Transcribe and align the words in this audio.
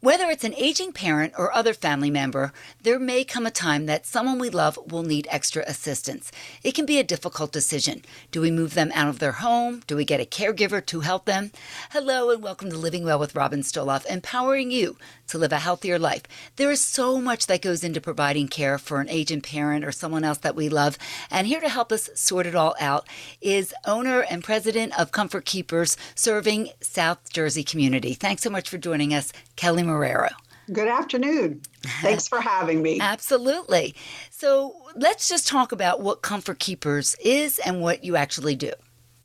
Whether 0.00 0.30
it's 0.30 0.44
an 0.44 0.54
aging 0.54 0.92
parent 0.92 1.34
or 1.38 1.52
other 1.52 1.74
family 1.74 2.10
member, 2.10 2.52
there 2.82 2.98
may 2.98 3.24
come 3.24 3.46
a 3.46 3.50
time 3.50 3.86
that 3.86 4.06
someone 4.06 4.38
we 4.38 4.50
love 4.50 4.78
will 4.90 5.02
need 5.02 5.28
extra 5.30 5.62
assistance. 5.66 6.32
It 6.64 6.74
can 6.74 6.86
be 6.86 6.98
a 6.98 7.04
difficult 7.04 7.52
decision. 7.52 8.02
Do 8.30 8.40
we 8.40 8.50
move 8.50 8.74
them 8.74 8.90
out 8.94 9.08
of 9.08 9.18
their 9.18 9.32
home? 9.32 9.82
Do 9.86 9.94
we 9.94 10.04
get 10.04 10.20
a 10.20 10.24
caregiver 10.24 10.84
to 10.86 11.00
help 11.00 11.26
them? 11.26 11.52
Hello, 11.90 12.30
and 12.30 12.42
welcome 12.42 12.70
to 12.70 12.76
Living 12.76 13.04
Well 13.04 13.18
with 13.18 13.34
Robin 13.34 13.60
Stoloff, 13.60 14.06
empowering 14.06 14.70
you 14.70 14.96
to 15.28 15.38
live 15.38 15.52
a 15.52 15.58
healthier 15.58 15.98
life. 15.98 16.22
There 16.56 16.70
is 16.70 16.80
so 16.80 17.20
much 17.20 17.46
that 17.46 17.62
goes 17.62 17.84
into 17.84 18.00
providing 18.00 18.48
care 18.48 18.78
for 18.78 19.00
an 19.00 19.08
aging 19.08 19.42
parent 19.42 19.84
or 19.84 19.92
someone 19.92 20.24
else 20.24 20.38
that 20.38 20.56
we 20.56 20.68
love. 20.68 20.98
And 21.30 21.46
here 21.46 21.60
to 21.60 21.68
help 21.68 21.92
us 21.92 22.10
sort 22.14 22.46
it 22.46 22.54
all 22.54 22.74
out 22.80 23.06
is 23.40 23.74
owner 23.84 24.20
and 24.20 24.42
president 24.42 24.98
of 24.98 25.12
Comfort 25.12 25.44
Keepers 25.44 25.96
serving 26.14 26.70
South 26.80 27.32
Jersey 27.32 27.62
community. 27.62 28.14
Thanks 28.14 28.42
so 28.42 28.50
much 28.50 28.68
for 28.68 28.78
joining 28.78 29.14
us, 29.14 29.32
Kelly 29.54 29.81
Marrero. 29.86 30.30
Good 30.72 30.88
afternoon. 30.88 31.60
Thanks 32.00 32.28
for 32.28 32.40
having 32.40 32.82
me. 32.82 33.00
Absolutely. 33.00 33.94
So 34.30 34.76
let's 34.94 35.28
just 35.28 35.48
talk 35.48 35.72
about 35.72 36.00
what 36.00 36.22
Comfort 36.22 36.60
Keepers 36.60 37.16
is 37.22 37.58
and 37.58 37.80
what 37.80 38.04
you 38.04 38.16
actually 38.16 38.54
do. 38.54 38.72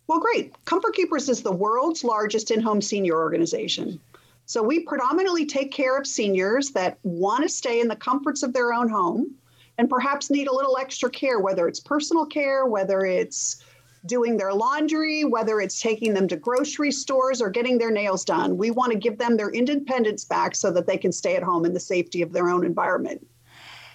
Well, 0.08 0.20
great. 0.20 0.54
Comfort 0.66 0.96
Keepers 0.96 1.30
is 1.30 1.44
the 1.44 1.52
world's 1.52 2.04
largest 2.04 2.50
in 2.50 2.62
home 2.62 2.82
senior 2.82 3.16
organization. 3.16 4.00
So 4.46 4.64
we 4.64 4.80
predominantly 4.80 5.46
take 5.46 5.72
care 5.72 5.98
of 5.98 6.08
seniors 6.08 6.72
that 6.72 6.98
want 7.04 7.44
to 7.44 7.50
stay 7.50 7.82
in 7.82 7.90
the 7.90 7.96
comforts 7.96 8.44
of 8.44 8.54
their 8.54 8.74
own 8.74 8.90
home 8.90 9.36
and 9.78 9.90
perhaps 9.90 10.30
need 10.30 10.48
a 10.48 10.56
little 10.56 10.78
extra 10.78 11.10
care, 11.10 11.40
whether 11.40 11.68
it's 11.68 11.82
personal 11.82 12.26
care, 12.26 12.66
whether 12.66 13.06
it's 13.06 13.62
doing 14.06 14.38
their 14.38 14.54
laundry, 14.54 15.24
whether 15.24 15.60
it's 15.60 15.82
taking 15.82 16.14
them 16.14 16.28
to 16.28 16.36
grocery 16.36 16.92
stores 16.92 17.42
or 17.42 17.50
getting 17.50 17.78
their 17.78 17.92
nails 17.92 18.24
done. 18.24 18.58
We 18.58 18.72
want 18.72 18.92
to 18.92 18.98
give 18.98 19.18
them 19.18 19.38
their 19.38 19.50
independence 19.50 20.24
back 20.24 20.56
so 20.56 20.72
that 20.72 20.88
they 20.88 20.98
can 20.98 21.12
stay 21.12 21.36
at 21.36 21.44
home 21.44 21.66
in 21.66 21.74
the 21.74 21.80
safety 21.80 22.22
of 22.22 22.34
their 22.34 22.50
own 22.50 22.66
environment. 22.66 23.26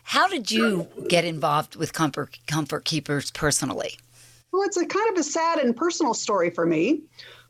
How 0.04 0.28
did 0.28 0.50
you 0.50 0.88
get 1.08 1.24
involved 1.24 1.76
with 1.76 1.92
Comfort, 1.92 2.38
Comfort 2.46 2.84
Keepers 2.84 3.30
personally? 3.30 3.98
Well, 4.52 4.62
it's 4.62 4.76
a 4.76 4.84
kind 4.84 5.10
of 5.10 5.18
a 5.18 5.22
sad 5.22 5.60
and 5.60 5.74
personal 5.76 6.12
story 6.12 6.50
for 6.50 6.66
me 6.66 7.02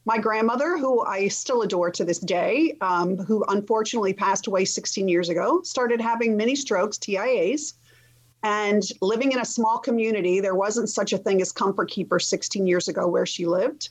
my 0.04 0.18
grandmother, 0.18 0.76
who 0.76 1.04
I 1.04 1.28
still 1.28 1.62
adore 1.62 1.90
to 1.92 2.04
this 2.04 2.18
day, 2.18 2.76
um, 2.80 3.16
who 3.18 3.44
unfortunately 3.48 4.12
passed 4.12 4.46
away 4.46 4.64
16 4.64 5.08
years 5.08 5.28
ago, 5.28 5.62
started 5.62 6.00
having 6.00 6.36
mini 6.36 6.56
strokes, 6.56 6.98
TIAs. 6.98 7.74
And 8.42 8.82
living 9.00 9.32
in 9.32 9.38
a 9.38 9.44
small 9.44 9.78
community, 9.78 10.40
there 10.40 10.54
wasn't 10.54 10.88
such 10.88 11.12
a 11.12 11.18
thing 11.18 11.40
as 11.40 11.52
Comfort 11.52 11.90
Keeper 11.90 12.18
16 12.18 12.66
years 12.66 12.88
ago 12.88 13.06
where 13.06 13.26
she 13.26 13.46
lived. 13.46 13.90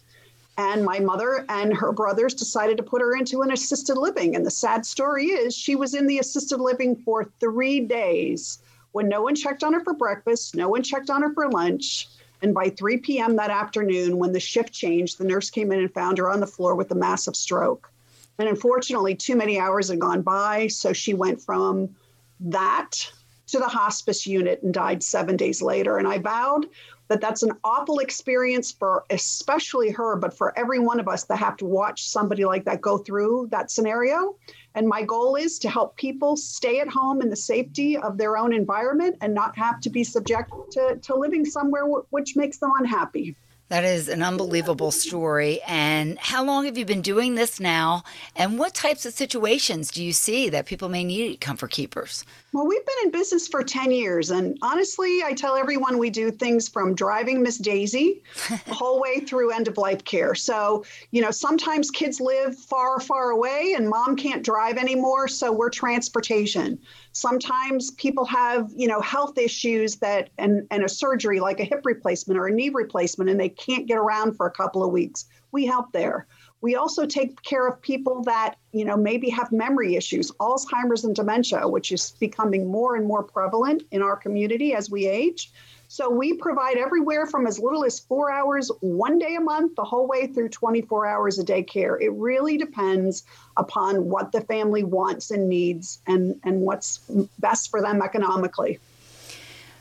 And 0.58 0.84
my 0.84 1.00
mother 1.00 1.46
and 1.48 1.74
her 1.74 1.94
brothers 1.94 2.34
decided 2.34 2.78
to 2.78 2.84
put 2.84 3.02
her 3.02 3.16
into 3.16 3.42
an 3.42 3.52
assisted 3.52 3.98
living. 3.98 4.36
And 4.36 4.46
the 4.46 4.52
sad 4.52 4.86
story 4.86 5.28
is 5.28 5.56
she 5.56 5.76
was 5.76 5.94
in 5.94 6.06
the 6.06 6.20
assisted 6.20 6.60
living 6.60 6.98
for 6.98 7.32
three 7.40 7.80
days 7.80 8.60
when 8.92 9.08
no 9.08 9.22
one 9.22 9.36
checked 9.36 9.64
on 9.64 9.74
her 9.74 9.84
for 9.84 9.94
breakfast, 9.94 10.56
no 10.56 10.68
one 10.68 10.84
checked 10.84 11.10
on 11.10 11.22
her 11.22 11.34
for 11.34 11.50
lunch. 11.50 12.10
And 12.42 12.54
by 12.54 12.70
3 12.70 12.98
p.m. 12.98 13.36
that 13.36 13.52
afternoon, 13.52 14.18
when 14.18 14.34
the 14.34 14.40
shift 14.40 14.74
changed, 14.74 15.18
the 15.18 15.24
nurse 15.24 15.50
came 15.50 15.72
in 15.72 15.80
and 15.80 15.94
found 15.94 16.18
her 16.18 16.30
on 16.30 16.40
the 16.40 16.48
floor 16.48 16.76
with 16.76 16.92
a 16.92 16.96
massive 16.96 17.36
stroke. 17.36 17.92
And 18.40 18.50
unfortunately, 18.50 19.16
too 19.16 19.36
many 19.36 19.60
hours 19.60 19.90
had 19.90 20.00
gone 20.00 20.24
by. 20.24 20.68
So 20.68 20.92
she 20.92 21.14
went 21.14 21.40
from 21.40 21.96
that 22.40 23.12
to 23.52 23.60
the 23.60 23.68
hospice 23.68 24.26
unit 24.26 24.62
and 24.64 24.74
died 24.74 25.04
seven 25.04 25.38
days 25.38 25.62
later. 25.62 25.98
And 25.98 26.08
I 26.08 26.18
vowed 26.18 26.68
that 27.08 27.22
that's 27.22 27.44
an 27.44 27.52
awful 27.64 28.00
experience 28.00 28.72
for 28.72 29.04
especially 29.10 29.92
her, 29.92 30.16
but 30.16 30.36
for 30.36 30.58
every 30.58 30.80
one 30.80 31.00
of 31.00 31.08
us 31.10 31.26
that 31.26 31.38
have 31.38 31.58
to 31.58 31.66
watch 31.66 32.08
somebody 32.08 32.46
like 32.46 32.64
that 32.66 32.80
go 32.80 32.98
through 32.98 33.50
that 33.52 33.70
scenario. 33.70 34.36
And 34.76 34.88
my 34.88 35.04
goal 35.04 35.36
is 35.36 35.60
to 35.60 35.70
help 35.70 35.98
people 35.98 36.38
stay 36.38 36.80
at 36.80 36.88
home 36.88 37.22
in 37.22 37.30
the 37.30 37.36
safety 37.36 37.98
of 37.98 38.18
their 38.18 38.38
own 38.38 38.54
environment 38.54 39.18
and 39.20 39.34
not 39.34 39.58
have 39.58 39.82
to 39.82 39.90
be 39.90 40.06
subject 40.06 40.52
to, 40.72 40.98
to 41.02 41.16
living 41.16 41.44
somewhere 41.44 41.82
w- 41.82 42.06
which 42.12 42.38
makes 42.38 42.60
them 42.60 42.72
unhappy. 42.80 43.36
That 43.68 43.84
is 43.86 44.10
an 44.10 44.22
unbelievable 44.22 44.92
story. 44.92 45.62
And 45.68 46.18
how 46.20 46.44
long 46.44 46.66
have 46.66 46.78
you 46.78 46.86
been 46.86 47.02
doing 47.02 47.36
this 47.36 47.60
now? 47.60 48.04
And 48.36 48.60
what 48.60 48.74
types 48.74 49.06
of 49.06 49.14
situations 49.14 49.92
do 49.92 50.04
you 50.04 50.12
see 50.12 50.50
that 50.50 50.66
people 50.66 50.90
may 50.90 51.04
need 51.06 51.40
comfort 51.40 51.72
keepers? 51.72 52.26
Well, 52.54 52.68
we've 52.68 52.86
been 52.86 53.06
in 53.06 53.12
business 53.12 53.48
for 53.48 53.64
10 53.64 53.92
years. 53.92 54.30
And 54.30 54.58
honestly, 54.62 55.24
I 55.24 55.32
tell 55.32 55.56
everyone 55.56 55.98
we 55.98 56.10
do 56.10 56.32
things 56.32 56.68
from 56.68 56.94
driving 56.94 57.42
Miss 57.42 57.58
Daisy 57.58 58.24
the 58.50 58.74
whole 58.74 59.00
way 59.00 59.22
through 59.22 59.52
end 59.52 59.70
of 59.70 59.78
life 59.78 60.04
care. 60.04 60.36
So, 60.36 60.84
you 61.12 61.22
know, 61.22 61.32
sometimes 61.32 61.90
kids 61.90 62.20
live 62.20 62.58
far, 62.58 63.00
far 63.00 63.30
away 63.30 63.76
and 63.78 63.90
mom 63.90 64.18
can't 64.18 64.44
drive 64.44 64.78
anymore. 64.78 65.30
So 65.30 65.50
we're 65.54 65.70
transportation. 65.70 66.78
Sometimes 67.14 67.92
people 67.92 68.26
have, 68.26 68.70
you 68.76 68.88
know, 68.88 69.00
health 69.00 69.38
issues 69.38 69.96
that 69.98 70.30
and, 70.38 70.68
and 70.72 70.84
a 70.84 70.90
surgery 70.90 71.40
like 71.40 71.62
a 71.62 71.64
hip 71.64 71.82
replacement 71.86 72.38
or 72.38 72.48
a 72.48 72.52
knee 72.52 72.70
replacement, 72.70 73.30
and 73.30 73.40
they 73.40 73.50
can't 73.50 73.88
get 73.88 73.98
around 73.98 74.36
for 74.36 74.46
a 74.46 74.52
couple 74.52 74.84
of 74.84 74.92
weeks. 74.92 75.26
We 75.54 75.66
help 75.66 75.94
there. 75.94 76.28
We 76.62 76.76
also 76.76 77.06
take 77.06 77.42
care 77.42 77.68
of 77.68 77.82
people 77.82 78.24
that, 78.24 78.56
you 78.72 78.86
know, 78.86 78.96
maybe 78.96 79.30
have 79.30 79.52
memory 79.52 79.96
issues, 79.96 80.32
Alzheimer's 80.40 81.04
and 81.04 81.16
dementia, 81.16 81.68
which 81.68 81.92
is 81.92 82.12
becoming 82.20 82.68
more 82.68 82.96
and 82.96 83.06
more 83.06 83.24
prevalent 83.24 83.84
in 83.92 84.02
our 84.04 84.16
community 84.16 84.74
as 84.74 84.90
we 84.90 85.08
age. 85.08 85.52
So 85.88 86.10
we 86.10 86.36
provide 86.36 86.78
everywhere 86.78 87.26
from 87.26 87.46
as 87.46 87.60
little 87.60 87.84
as 87.84 88.00
four 88.00 88.32
hours 88.32 88.72
one 88.80 89.20
day 89.20 89.36
a 89.36 89.42
month, 89.42 89.76
the 89.76 89.84
whole 89.84 90.08
way 90.08 90.28
through 90.28 90.48
24 90.48 91.06
hours 91.06 91.38
a 91.38 91.44
day 91.44 91.64
care. 91.64 92.00
It 92.00 92.14
really 92.14 92.58
depends 92.58 93.24
upon 93.58 94.06
what 94.06 94.32
the 94.32 94.40
family 94.40 94.86
wants 94.86 95.32
and 95.32 95.50
needs 95.50 96.00
and, 96.08 96.40
and 96.46 96.62
what's 96.62 97.00
best 97.40 97.72
for 97.72 97.82
them 97.82 98.02
economically. 98.02 98.80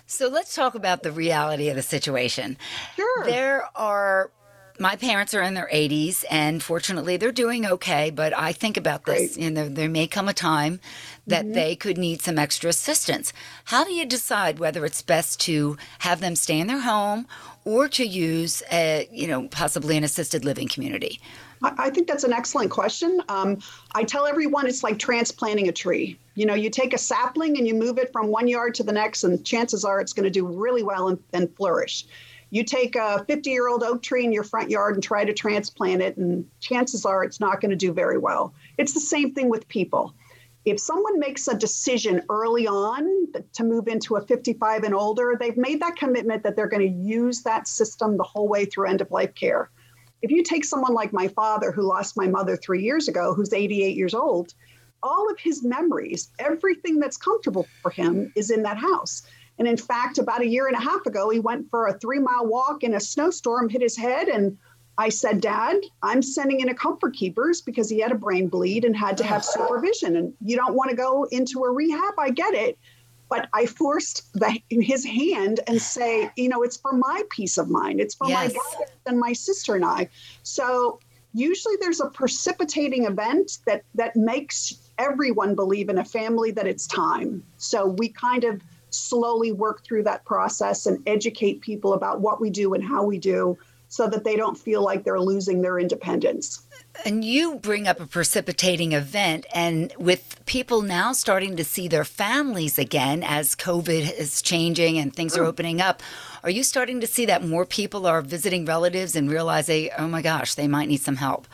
So 0.06 0.26
let's 0.26 0.52
talk 0.52 0.74
about 0.74 1.04
the 1.04 1.12
reality 1.12 1.68
of 1.68 1.76
the 1.76 1.82
situation. 1.82 2.56
Sure. 2.96 3.24
There 3.24 3.68
are 3.76 4.32
my 4.80 4.96
parents 4.96 5.34
are 5.34 5.42
in 5.42 5.52
their 5.54 5.68
80s 5.72 6.24
and 6.30 6.62
fortunately 6.62 7.16
they're 7.16 7.30
doing 7.30 7.66
okay 7.66 8.10
but 8.10 8.36
i 8.36 8.52
think 8.52 8.76
about 8.76 9.04
this 9.04 9.34
Great. 9.34 9.44
you 9.44 9.50
know 9.50 9.68
there 9.68 9.90
may 9.90 10.06
come 10.06 10.28
a 10.28 10.32
time 10.32 10.80
that 11.26 11.44
mm-hmm. 11.44 11.52
they 11.52 11.76
could 11.76 11.98
need 11.98 12.22
some 12.22 12.38
extra 12.38 12.70
assistance 12.70 13.32
how 13.66 13.84
do 13.84 13.92
you 13.92 14.06
decide 14.06 14.58
whether 14.58 14.84
it's 14.84 15.02
best 15.02 15.38
to 15.40 15.76
have 16.00 16.20
them 16.20 16.34
stay 16.34 16.58
in 16.58 16.66
their 16.66 16.80
home 16.80 17.28
or 17.64 17.88
to 17.88 18.04
use 18.04 18.62
a, 18.72 19.06
you 19.12 19.28
know 19.28 19.46
possibly 19.48 19.96
an 19.96 20.02
assisted 20.02 20.44
living 20.44 20.66
community 20.66 21.20
I 21.62 21.90
think 21.90 22.08
that's 22.08 22.24
an 22.24 22.32
excellent 22.32 22.70
question. 22.70 23.20
Um, 23.28 23.58
I 23.94 24.02
tell 24.02 24.26
everyone 24.26 24.66
it's 24.66 24.82
like 24.82 24.98
transplanting 24.98 25.68
a 25.68 25.72
tree. 25.72 26.18
You 26.34 26.46
know, 26.46 26.54
you 26.54 26.70
take 26.70 26.94
a 26.94 26.98
sapling 26.98 27.58
and 27.58 27.68
you 27.68 27.74
move 27.74 27.98
it 27.98 28.10
from 28.12 28.28
one 28.28 28.48
yard 28.48 28.74
to 28.76 28.82
the 28.82 28.92
next, 28.92 29.24
and 29.24 29.44
chances 29.44 29.84
are 29.84 30.00
it's 30.00 30.14
going 30.14 30.24
to 30.24 30.30
do 30.30 30.46
really 30.46 30.82
well 30.82 31.08
and, 31.08 31.18
and 31.34 31.54
flourish. 31.56 32.06
You 32.50 32.64
take 32.64 32.96
a 32.96 33.24
50 33.26 33.50
year 33.50 33.68
old 33.68 33.82
oak 33.82 34.02
tree 34.02 34.24
in 34.24 34.32
your 34.32 34.42
front 34.42 34.70
yard 34.70 34.94
and 34.94 35.02
try 35.02 35.24
to 35.24 35.32
transplant 35.32 36.02
it, 36.02 36.16
and 36.16 36.48
chances 36.60 37.04
are 37.04 37.24
it's 37.24 37.40
not 37.40 37.60
going 37.60 37.70
to 37.70 37.76
do 37.76 37.92
very 37.92 38.18
well. 38.18 38.52
It's 38.76 38.92
the 38.92 39.00
same 39.00 39.32
thing 39.34 39.48
with 39.48 39.68
people. 39.68 40.14
If 40.64 40.78
someone 40.78 41.18
makes 41.18 41.48
a 41.48 41.56
decision 41.56 42.22
early 42.28 42.66
on 42.66 43.32
to 43.54 43.64
move 43.64 43.88
into 43.88 44.16
a 44.16 44.26
55 44.26 44.82
and 44.82 44.94
older, 44.94 45.36
they've 45.38 45.56
made 45.56 45.80
that 45.80 45.96
commitment 45.96 46.42
that 46.42 46.54
they're 46.54 46.68
going 46.68 46.86
to 46.86 46.98
use 46.98 47.42
that 47.42 47.66
system 47.66 48.16
the 48.16 48.24
whole 48.24 48.46
way 48.46 48.66
through 48.66 48.88
end 48.88 49.00
of 49.00 49.10
life 49.10 49.34
care. 49.34 49.70
If 50.20 50.30
you 50.30 50.42
take 50.42 50.66
someone 50.66 50.92
like 50.92 51.14
my 51.14 51.28
father, 51.28 51.72
who 51.72 51.82
lost 51.82 52.16
my 52.16 52.26
mother 52.26 52.56
three 52.56 52.82
years 52.82 53.08
ago, 53.08 53.32
who's 53.32 53.54
88 53.54 53.96
years 53.96 54.12
old, 54.12 54.52
all 55.02 55.30
of 55.30 55.38
his 55.38 55.64
memories, 55.64 56.28
everything 56.38 56.98
that's 56.98 57.16
comfortable 57.16 57.66
for 57.80 57.90
him 57.90 58.30
is 58.36 58.50
in 58.50 58.62
that 58.64 58.76
house. 58.76 59.22
And 59.60 59.68
in 59.68 59.76
fact, 59.76 60.16
about 60.16 60.40
a 60.40 60.48
year 60.48 60.66
and 60.68 60.74
a 60.74 60.80
half 60.80 61.04
ago, 61.04 61.28
he 61.28 61.38
went 61.38 61.68
for 61.68 61.86
a 61.86 61.92
three 61.98 62.18
mile 62.18 62.46
walk 62.46 62.82
in 62.82 62.94
a 62.94 63.00
snowstorm, 63.00 63.68
hit 63.68 63.82
his 63.82 63.94
head. 63.94 64.26
And 64.26 64.56
I 64.96 65.10
said, 65.10 65.42
Dad, 65.42 65.76
I'm 66.02 66.22
sending 66.22 66.60
in 66.60 66.70
a 66.70 66.74
comfort 66.74 67.14
keepers 67.14 67.60
because 67.60 67.90
he 67.90 68.00
had 68.00 68.10
a 68.10 68.14
brain 68.14 68.48
bleed 68.48 68.86
and 68.86 68.96
had 68.96 69.18
to 69.18 69.24
have 69.24 69.44
supervision. 69.58 70.16
And 70.16 70.32
you 70.40 70.56
don't 70.56 70.74
want 70.74 70.88
to 70.88 70.96
go 70.96 71.24
into 71.24 71.62
a 71.64 71.70
rehab. 71.70 72.14
I 72.18 72.30
get 72.30 72.54
it. 72.54 72.78
But 73.28 73.50
I 73.52 73.66
forced 73.66 74.32
the, 74.32 74.60
his 74.70 75.04
hand 75.04 75.60
and 75.66 75.80
say, 75.80 76.30
you 76.36 76.48
know, 76.48 76.62
it's 76.62 76.78
for 76.78 76.94
my 76.94 77.22
peace 77.30 77.58
of 77.58 77.68
mind. 77.68 78.00
It's 78.00 78.14
for 78.14 78.28
yes. 78.28 78.54
my 78.54 78.58
brother 78.58 78.92
and 79.06 79.20
my 79.20 79.34
sister 79.34 79.76
and 79.76 79.84
I. 79.84 80.08
So 80.42 81.00
usually 81.34 81.76
there's 81.80 82.00
a 82.00 82.08
precipitating 82.08 83.04
event 83.04 83.58
that 83.66 83.84
that 83.94 84.16
makes 84.16 84.90
everyone 84.98 85.54
believe 85.54 85.90
in 85.90 85.98
a 85.98 86.04
family 86.04 86.50
that 86.52 86.66
it's 86.66 86.86
time. 86.86 87.44
So 87.58 87.86
we 87.86 88.08
kind 88.08 88.44
of 88.44 88.62
slowly 88.90 89.52
work 89.52 89.84
through 89.84 90.02
that 90.04 90.24
process 90.24 90.86
and 90.86 91.02
educate 91.06 91.60
people 91.60 91.94
about 91.94 92.20
what 92.20 92.40
we 92.40 92.50
do 92.50 92.74
and 92.74 92.82
how 92.82 93.04
we 93.04 93.18
do 93.18 93.56
so 93.88 94.06
that 94.08 94.22
they 94.22 94.36
don't 94.36 94.56
feel 94.56 94.82
like 94.82 95.02
they're 95.02 95.20
losing 95.20 95.62
their 95.62 95.78
independence. 95.78 96.62
And 97.04 97.24
you 97.24 97.56
bring 97.56 97.88
up 97.88 97.98
a 97.98 98.06
precipitating 98.06 98.92
event, 98.92 99.46
and 99.52 99.92
with 99.98 100.40
people 100.46 100.82
now 100.82 101.12
starting 101.12 101.56
to 101.56 101.64
see 101.64 101.88
their 101.88 102.04
families 102.04 102.78
again 102.78 103.22
as 103.24 103.56
COVID 103.56 104.16
is 104.16 104.42
changing 104.42 104.98
and 104.98 105.14
things 105.14 105.36
are 105.36 105.42
mm. 105.42 105.48
opening 105.48 105.80
up, 105.80 106.02
are 106.44 106.50
you 106.50 106.62
starting 106.62 107.00
to 107.00 107.06
see 107.06 107.26
that 107.26 107.44
more 107.44 107.66
people 107.66 108.06
are 108.06 108.22
visiting 108.22 108.64
relatives 108.64 109.16
and 109.16 109.30
realizing, 109.30 109.90
oh 109.98 110.08
my 110.08 110.22
gosh, 110.22 110.54
they 110.54 110.68
might 110.68 110.88
need 110.88 111.00
some 111.00 111.16
help? 111.16 111.46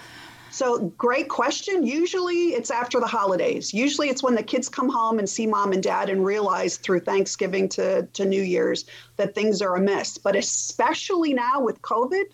So, 0.56 0.78
great 0.96 1.28
question. 1.28 1.84
Usually 1.84 2.54
it's 2.54 2.70
after 2.70 2.98
the 2.98 3.06
holidays. 3.06 3.74
Usually 3.74 4.08
it's 4.08 4.22
when 4.22 4.34
the 4.34 4.42
kids 4.42 4.70
come 4.70 4.88
home 4.88 5.18
and 5.18 5.28
see 5.28 5.46
mom 5.46 5.72
and 5.72 5.82
dad 5.82 6.08
and 6.08 6.24
realize 6.24 6.78
through 6.78 7.00
Thanksgiving 7.00 7.68
to, 7.68 8.04
to 8.14 8.24
New 8.24 8.40
Year's 8.40 8.86
that 9.16 9.34
things 9.34 9.60
are 9.60 9.76
amiss. 9.76 10.16
But 10.16 10.34
especially 10.34 11.34
now 11.34 11.60
with 11.60 11.82
COVID, 11.82 12.24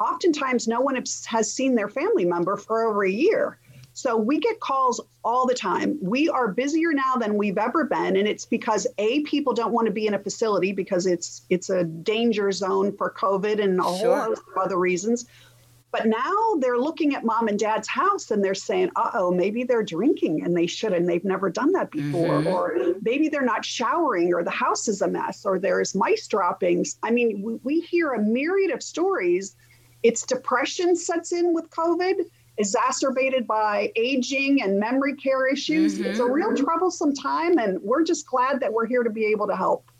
oftentimes 0.00 0.66
no 0.66 0.80
one 0.80 0.94
has 1.26 1.52
seen 1.52 1.74
their 1.74 1.90
family 1.90 2.24
member 2.24 2.56
for 2.56 2.88
over 2.88 3.04
a 3.04 3.10
year. 3.10 3.58
So 3.92 4.16
we 4.16 4.38
get 4.38 4.58
calls 4.60 4.98
all 5.22 5.46
the 5.46 5.54
time. 5.54 5.98
We 6.00 6.30
are 6.30 6.48
busier 6.48 6.94
now 6.94 7.16
than 7.16 7.36
we've 7.36 7.58
ever 7.58 7.84
been, 7.84 8.16
and 8.16 8.26
it's 8.26 8.46
because 8.46 8.86
a 8.96 9.20
people 9.24 9.52
don't 9.52 9.72
want 9.72 9.86
to 9.86 9.92
be 9.92 10.06
in 10.06 10.14
a 10.14 10.18
facility 10.18 10.72
because 10.72 11.06
it's 11.06 11.42
it's 11.50 11.68
a 11.68 11.84
danger 11.84 12.52
zone 12.52 12.94
for 12.96 13.10
COVID 13.10 13.62
and 13.62 13.80
a 13.80 13.82
sure. 13.82 13.90
whole 13.90 14.16
host 14.16 14.42
of 14.54 14.62
other 14.62 14.78
reasons. 14.78 15.26
But 15.96 16.08
now 16.08 16.54
they're 16.58 16.78
looking 16.78 17.14
at 17.14 17.24
mom 17.24 17.48
and 17.48 17.58
dad's 17.58 17.88
house 17.88 18.30
and 18.30 18.44
they're 18.44 18.54
saying, 18.54 18.90
uh 18.96 19.10
oh, 19.14 19.30
maybe 19.30 19.64
they're 19.64 19.82
drinking 19.82 20.42
and 20.44 20.54
they 20.54 20.66
should, 20.66 20.92
and 20.92 21.08
they've 21.08 21.24
never 21.24 21.48
done 21.48 21.72
that 21.72 21.90
before. 21.90 22.40
Mm-hmm. 22.40 22.48
Or 22.48 22.94
maybe 23.00 23.28
they're 23.28 23.44
not 23.44 23.64
showering, 23.64 24.34
or 24.34 24.44
the 24.44 24.50
house 24.50 24.88
is 24.88 25.00
a 25.00 25.08
mess, 25.08 25.46
or 25.46 25.58
there's 25.58 25.94
mice 25.94 26.26
droppings. 26.26 26.98
I 27.02 27.10
mean, 27.10 27.40
we, 27.42 27.54
we 27.64 27.80
hear 27.80 28.12
a 28.12 28.20
myriad 28.20 28.72
of 28.72 28.82
stories. 28.82 29.56
It's 30.02 30.26
depression 30.26 30.96
sets 30.96 31.32
in 31.32 31.54
with 31.54 31.70
COVID, 31.70 32.26
exacerbated 32.58 33.46
by 33.46 33.90
aging 33.96 34.62
and 34.62 34.78
memory 34.78 35.14
care 35.14 35.46
issues. 35.46 35.94
Mm-hmm. 35.94 36.10
It's 36.10 36.18
a 36.18 36.26
real 36.26 36.54
troublesome 36.54 37.14
time, 37.14 37.58
and 37.58 37.80
we're 37.82 38.04
just 38.04 38.26
glad 38.26 38.60
that 38.60 38.72
we're 38.72 38.86
here 38.86 39.02
to 39.02 39.10
be 39.10 39.24
able 39.26 39.46
to 39.46 39.56
help. 39.56 39.90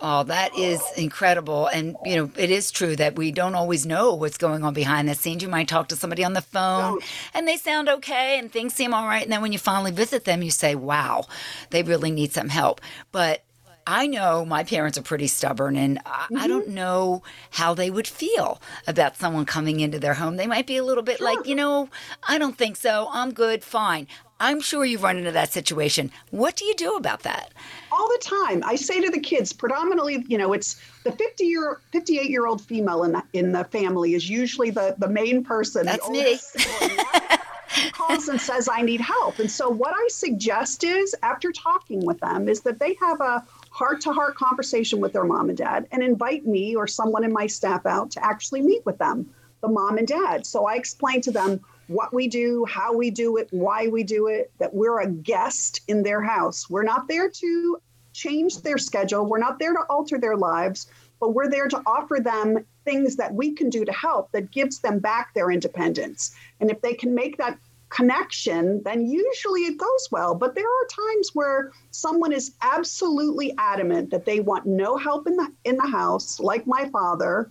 Oh, 0.00 0.24
that 0.24 0.56
is 0.58 0.82
incredible. 0.96 1.66
And, 1.68 1.96
you 2.04 2.16
know, 2.16 2.30
it 2.36 2.50
is 2.50 2.70
true 2.70 2.96
that 2.96 3.16
we 3.16 3.30
don't 3.30 3.54
always 3.54 3.86
know 3.86 4.14
what's 4.14 4.36
going 4.36 4.64
on 4.64 4.74
behind 4.74 5.08
the 5.08 5.14
scenes. 5.14 5.42
You 5.42 5.48
might 5.48 5.68
talk 5.68 5.88
to 5.88 5.96
somebody 5.96 6.24
on 6.24 6.32
the 6.32 6.42
phone 6.42 6.98
and 7.32 7.46
they 7.46 7.56
sound 7.56 7.88
okay 7.88 8.38
and 8.38 8.52
things 8.52 8.74
seem 8.74 8.92
all 8.92 9.06
right. 9.06 9.22
And 9.22 9.32
then 9.32 9.40
when 9.40 9.52
you 9.52 9.58
finally 9.58 9.92
visit 9.92 10.24
them, 10.24 10.42
you 10.42 10.50
say, 10.50 10.74
wow, 10.74 11.26
they 11.70 11.82
really 11.82 12.10
need 12.10 12.32
some 12.32 12.48
help. 12.48 12.80
But 13.12 13.44
I 13.86 14.06
know 14.06 14.44
my 14.44 14.64
parents 14.64 14.96
are 14.96 15.02
pretty 15.02 15.26
stubborn, 15.26 15.76
and 15.76 15.98
mm-hmm. 15.98 16.38
I 16.38 16.48
don't 16.48 16.68
know 16.68 17.22
how 17.50 17.74
they 17.74 17.90
would 17.90 18.06
feel 18.06 18.60
about 18.86 19.16
someone 19.16 19.44
coming 19.44 19.80
into 19.80 19.98
their 19.98 20.14
home. 20.14 20.36
They 20.36 20.46
might 20.46 20.66
be 20.66 20.78
a 20.78 20.84
little 20.84 21.02
bit 21.02 21.18
sure. 21.18 21.26
like, 21.26 21.46
you 21.46 21.54
know, 21.54 21.90
I 22.22 22.38
don't 22.38 22.56
think 22.56 22.76
so. 22.76 23.08
I'm 23.12 23.32
good, 23.32 23.62
fine. 23.62 24.06
I'm 24.44 24.60
sure 24.60 24.84
you've 24.84 25.02
run 25.02 25.16
into 25.16 25.32
that 25.32 25.54
situation. 25.54 26.10
What 26.30 26.54
do 26.54 26.66
you 26.66 26.74
do 26.74 26.96
about 26.96 27.22
that? 27.22 27.54
All 27.90 28.06
the 28.08 28.20
time. 28.20 28.62
I 28.62 28.76
say 28.76 29.00
to 29.00 29.10
the 29.10 29.18
kids, 29.18 29.54
predominantly, 29.54 30.22
you 30.28 30.36
know, 30.36 30.52
it's 30.52 30.78
the 31.02 31.12
50 31.12 31.44
year, 31.44 31.80
58 31.92 32.28
year 32.28 32.46
old 32.46 32.60
female 32.60 33.04
in 33.04 33.12
the, 33.12 33.22
in 33.32 33.52
the 33.52 33.64
family 33.64 34.12
is 34.12 34.28
usually 34.28 34.68
the, 34.68 34.96
the 34.98 35.08
main 35.08 35.44
person. 35.44 35.86
That's 35.86 36.10
me. 36.10 36.38
calls 37.92 38.28
and 38.28 38.38
says, 38.38 38.68
I 38.70 38.82
need 38.82 39.00
help. 39.00 39.38
And 39.38 39.50
so, 39.50 39.70
what 39.70 39.94
I 39.94 40.08
suggest 40.08 40.84
is, 40.84 41.16
after 41.22 41.50
talking 41.50 42.04
with 42.04 42.20
them, 42.20 42.46
is 42.46 42.60
that 42.60 42.78
they 42.78 42.98
have 43.00 43.22
a 43.22 43.42
heart 43.70 44.02
to 44.02 44.12
heart 44.12 44.34
conversation 44.36 45.00
with 45.00 45.14
their 45.14 45.24
mom 45.24 45.48
and 45.48 45.56
dad 45.56 45.86
and 45.90 46.02
invite 46.02 46.44
me 46.44 46.76
or 46.76 46.86
someone 46.86 47.24
in 47.24 47.32
my 47.32 47.46
staff 47.46 47.86
out 47.86 48.10
to 48.10 48.24
actually 48.24 48.60
meet 48.60 48.84
with 48.84 48.98
them, 48.98 49.26
the 49.62 49.68
mom 49.68 49.96
and 49.96 50.06
dad. 50.06 50.44
So, 50.44 50.66
I 50.66 50.74
explain 50.74 51.22
to 51.22 51.30
them 51.30 51.64
what 51.88 52.12
we 52.12 52.28
do, 52.28 52.64
how 52.64 52.94
we 52.94 53.10
do 53.10 53.36
it, 53.36 53.48
why 53.50 53.88
we 53.88 54.02
do 54.02 54.26
it, 54.28 54.50
that 54.58 54.74
we're 54.74 55.00
a 55.00 55.10
guest 55.10 55.80
in 55.88 56.02
their 56.02 56.22
house. 56.22 56.68
We're 56.70 56.82
not 56.82 57.08
there 57.08 57.28
to 57.28 57.80
change 58.12 58.58
their 58.58 58.78
schedule, 58.78 59.26
we're 59.26 59.38
not 59.38 59.58
there 59.58 59.72
to 59.72 59.80
alter 59.90 60.18
their 60.18 60.36
lives, 60.36 60.86
but 61.20 61.34
we're 61.34 61.50
there 61.50 61.68
to 61.68 61.82
offer 61.86 62.20
them 62.20 62.64
things 62.84 63.16
that 63.16 63.34
we 63.34 63.52
can 63.52 63.70
do 63.70 63.84
to 63.84 63.92
help 63.92 64.30
that 64.32 64.50
gives 64.50 64.78
them 64.80 64.98
back 64.98 65.34
their 65.34 65.50
independence. 65.50 66.34
And 66.60 66.70
if 66.70 66.80
they 66.80 66.94
can 66.94 67.14
make 67.14 67.38
that 67.38 67.58
connection, 67.88 68.82
then 68.84 69.06
usually 69.06 69.62
it 69.62 69.78
goes 69.78 70.08
well. 70.10 70.34
But 70.34 70.54
there 70.54 70.66
are 70.66 70.86
times 70.86 71.30
where 71.34 71.70
someone 71.92 72.32
is 72.32 72.54
absolutely 72.62 73.54
adamant 73.58 74.10
that 74.10 74.24
they 74.24 74.40
want 74.40 74.66
no 74.66 74.96
help 74.96 75.26
in 75.26 75.36
the 75.36 75.50
in 75.64 75.76
the 75.76 75.86
house, 75.86 76.40
like 76.40 76.66
my 76.66 76.88
father, 76.88 77.50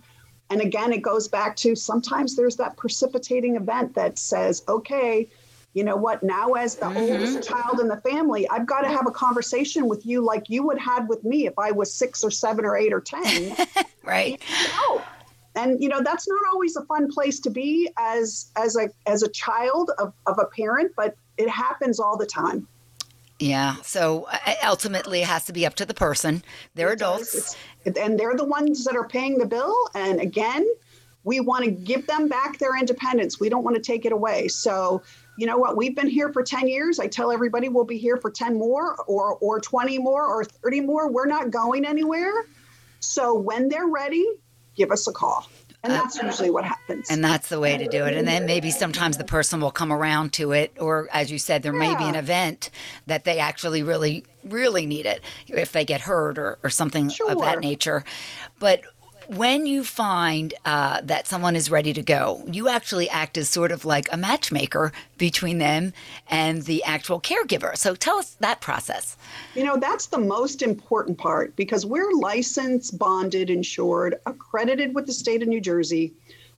and 0.54 0.62
again, 0.62 0.92
it 0.92 1.02
goes 1.02 1.26
back 1.26 1.56
to 1.56 1.74
sometimes 1.74 2.36
there's 2.36 2.54
that 2.58 2.76
precipitating 2.76 3.56
event 3.56 3.92
that 3.96 4.20
says, 4.20 4.62
okay, 4.68 5.28
you 5.72 5.82
know 5.82 5.96
what, 5.96 6.22
now 6.22 6.52
as 6.52 6.76
the 6.76 6.86
mm-hmm. 6.86 6.96
oldest 6.96 7.48
child 7.48 7.80
in 7.80 7.88
the 7.88 7.96
family, 7.96 8.48
I've 8.48 8.64
got 8.64 8.82
to 8.82 8.88
have 8.88 9.08
a 9.08 9.10
conversation 9.10 9.88
with 9.88 10.06
you 10.06 10.20
like 10.20 10.48
you 10.48 10.64
would 10.64 10.78
had 10.78 11.08
with 11.08 11.24
me 11.24 11.48
if 11.48 11.58
I 11.58 11.72
was 11.72 11.92
six 11.92 12.22
or 12.22 12.30
seven 12.30 12.64
or 12.64 12.76
eight 12.76 12.92
or 12.92 13.00
10. 13.00 13.56
right. 14.04 14.40
Oh, 14.74 15.04
and 15.56 15.82
you 15.82 15.88
know 15.88 16.00
that's 16.00 16.28
not 16.28 16.40
always 16.52 16.76
a 16.76 16.84
fun 16.84 17.10
place 17.10 17.40
to 17.40 17.50
be 17.50 17.90
as 17.96 18.52
as 18.54 18.76
a 18.76 18.88
as 19.06 19.24
a 19.24 19.28
child 19.28 19.90
of, 19.98 20.12
of 20.26 20.36
a 20.40 20.46
parent 20.46 20.90
but 20.96 21.16
it 21.36 21.48
happens 21.48 22.00
all 22.00 22.16
the 22.16 22.26
time 22.26 22.66
yeah. 23.38 23.76
So 23.82 24.26
uh, 24.30 24.54
ultimately, 24.64 25.22
it 25.22 25.26
has 25.26 25.44
to 25.46 25.52
be 25.52 25.66
up 25.66 25.74
to 25.76 25.86
the 25.86 25.94
person. 25.94 26.42
They're 26.74 26.92
it 26.92 26.94
adults. 26.94 27.56
and 27.84 28.18
they're 28.18 28.36
the 28.36 28.44
ones 28.44 28.84
that 28.84 28.96
are 28.96 29.08
paying 29.08 29.38
the 29.38 29.46
bill. 29.46 29.74
And 29.94 30.20
again, 30.20 30.66
we 31.24 31.40
want 31.40 31.64
to 31.64 31.70
give 31.70 32.06
them 32.06 32.28
back 32.28 32.58
their 32.58 32.78
independence. 32.78 33.40
We 33.40 33.48
don't 33.48 33.64
want 33.64 33.76
to 33.76 33.82
take 33.82 34.04
it 34.04 34.12
away. 34.12 34.48
So, 34.48 35.02
you 35.36 35.46
know 35.46 35.58
what? 35.58 35.76
We've 35.76 35.96
been 35.96 36.08
here 36.08 36.32
for 36.32 36.42
10 36.42 36.68
years. 36.68 37.00
I 37.00 37.08
tell 37.08 37.32
everybody 37.32 37.68
we'll 37.68 37.84
be 37.84 37.98
here 37.98 38.18
for 38.18 38.30
10 38.30 38.58
more 38.58 38.96
or, 39.06 39.36
or 39.38 39.60
20 39.60 39.98
more 39.98 40.24
or 40.24 40.44
30 40.44 40.82
more. 40.82 41.10
We're 41.10 41.26
not 41.26 41.50
going 41.50 41.84
anywhere. 41.84 42.46
So 43.00 43.34
when 43.34 43.68
they're 43.68 43.88
ready, 43.88 44.26
give 44.76 44.90
us 44.90 45.08
a 45.08 45.12
call. 45.12 45.48
And 45.84 45.92
uh, 45.92 45.96
that's 45.96 46.20
usually 46.20 46.50
what 46.50 46.64
happens. 46.64 47.10
And 47.10 47.22
that's 47.22 47.50
the 47.50 47.60
way 47.60 47.76
to 47.76 47.86
do 47.86 48.06
it. 48.06 48.16
And 48.16 48.26
then 48.26 48.46
maybe 48.46 48.70
sometimes 48.70 49.18
the 49.18 49.24
person 49.24 49.60
will 49.60 49.70
come 49.70 49.92
around 49.92 50.32
to 50.34 50.52
it, 50.52 50.74
or 50.80 51.08
as 51.12 51.30
you 51.30 51.38
said, 51.38 51.62
there 51.62 51.74
yeah. 51.74 51.78
may 51.78 51.94
be 51.94 52.04
an 52.04 52.14
event 52.14 52.70
that 53.06 53.24
they 53.24 53.38
actually 53.38 53.82
really, 53.82 54.24
really 54.44 54.86
need 54.86 55.04
it 55.04 55.20
if 55.46 55.72
they 55.72 55.84
get 55.84 56.00
hurt 56.00 56.38
or, 56.38 56.58
or 56.62 56.70
something 56.70 57.10
sure. 57.10 57.30
of 57.30 57.38
that 57.40 57.60
nature. 57.60 58.02
But 58.58 58.80
when 59.28 59.66
you 59.66 59.84
find 59.84 60.54
uh, 60.64 61.00
that 61.02 61.26
someone 61.26 61.56
is 61.56 61.70
ready 61.70 61.92
to 61.92 62.02
go, 62.02 62.42
you 62.50 62.68
actually 62.68 63.08
act 63.08 63.38
as 63.38 63.48
sort 63.48 63.72
of 63.72 63.84
like 63.84 64.08
a 64.12 64.16
matchmaker 64.16 64.92
between 65.18 65.58
them 65.58 65.92
and 66.28 66.62
the 66.62 66.82
actual 66.84 67.20
caregiver. 67.20 67.76
So 67.76 67.94
tell 67.94 68.18
us 68.18 68.36
that 68.40 68.60
process. 68.60 69.16
You 69.54 69.64
know, 69.64 69.76
that's 69.76 70.06
the 70.06 70.18
most 70.18 70.62
important 70.62 71.18
part 71.18 71.56
because 71.56 71.86
we're 71.86 72.12
licensed, 72.12 72.98
bonded, 72.98 73.50
insured, 73.50 74.16
accredited 74.26 74.94
with 74.94 75.06
the 75.06 75.12
state 75.12 75.42
of 75.42 75.48
New 75.48 75.60
Jersey. 75.60 76.12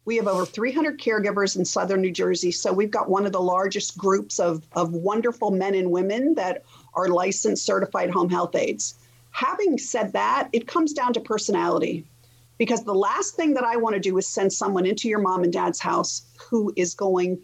We 0.05 0.17
have 0.17 0.29
over 0.29 0.47
300 0.47 1.01
caregivers 1.01 1.57
in 1.57 1.65
southern 1.65 2.01
New 2.01 2.13
Jersey. 2.13 2.53
So 2.53 2.73
we've 2.73 2.91
got 2.91 3.11
one 3.11 3.27
of 3.27 3.33
the 3.33 3.41
largest 3.41 3.99
groups 3.99 4.39
of, 4.39 4.67
of 4.73 4.93
wonderful 4.93 5.51
men 5.51 5.75
and 5.75 5.91
women 5.91 6.35
that 6.35 6.65
are 6.95 7.09
licensed 7.09 7.65
certified 7.65 8.11
home 8.11 8.31
health 8.31 8.55
aides. 8.55 8.95
Having 9.33 9.79
said 9.79 10.13
that, 10.15 10.49
it 10.53 10.67
comes 10.67 10.93
down 10.93 11.13
to 11.13 11.21
personality 11.21 12.07
because 12.59 12.85
the 12.85 12.95
last 12.95 13.37
thing 13.37 13.55
that 13.55 13.65
I 13.65 13.77
want 13.77 13.95
to 13.95 14.01
do 14.01 14.17
is 14.19 14.27
send 14.27 14.53
someone 14.53 14.87
into 14.87 15.09
your 15.09 15.21
mom 15.21 15.43
and 15.43 15.53
dad's 15.53 15.81
house 15.81 16.27
who 16.51 16.73
is 16.77 16.95
going 16.95 17.41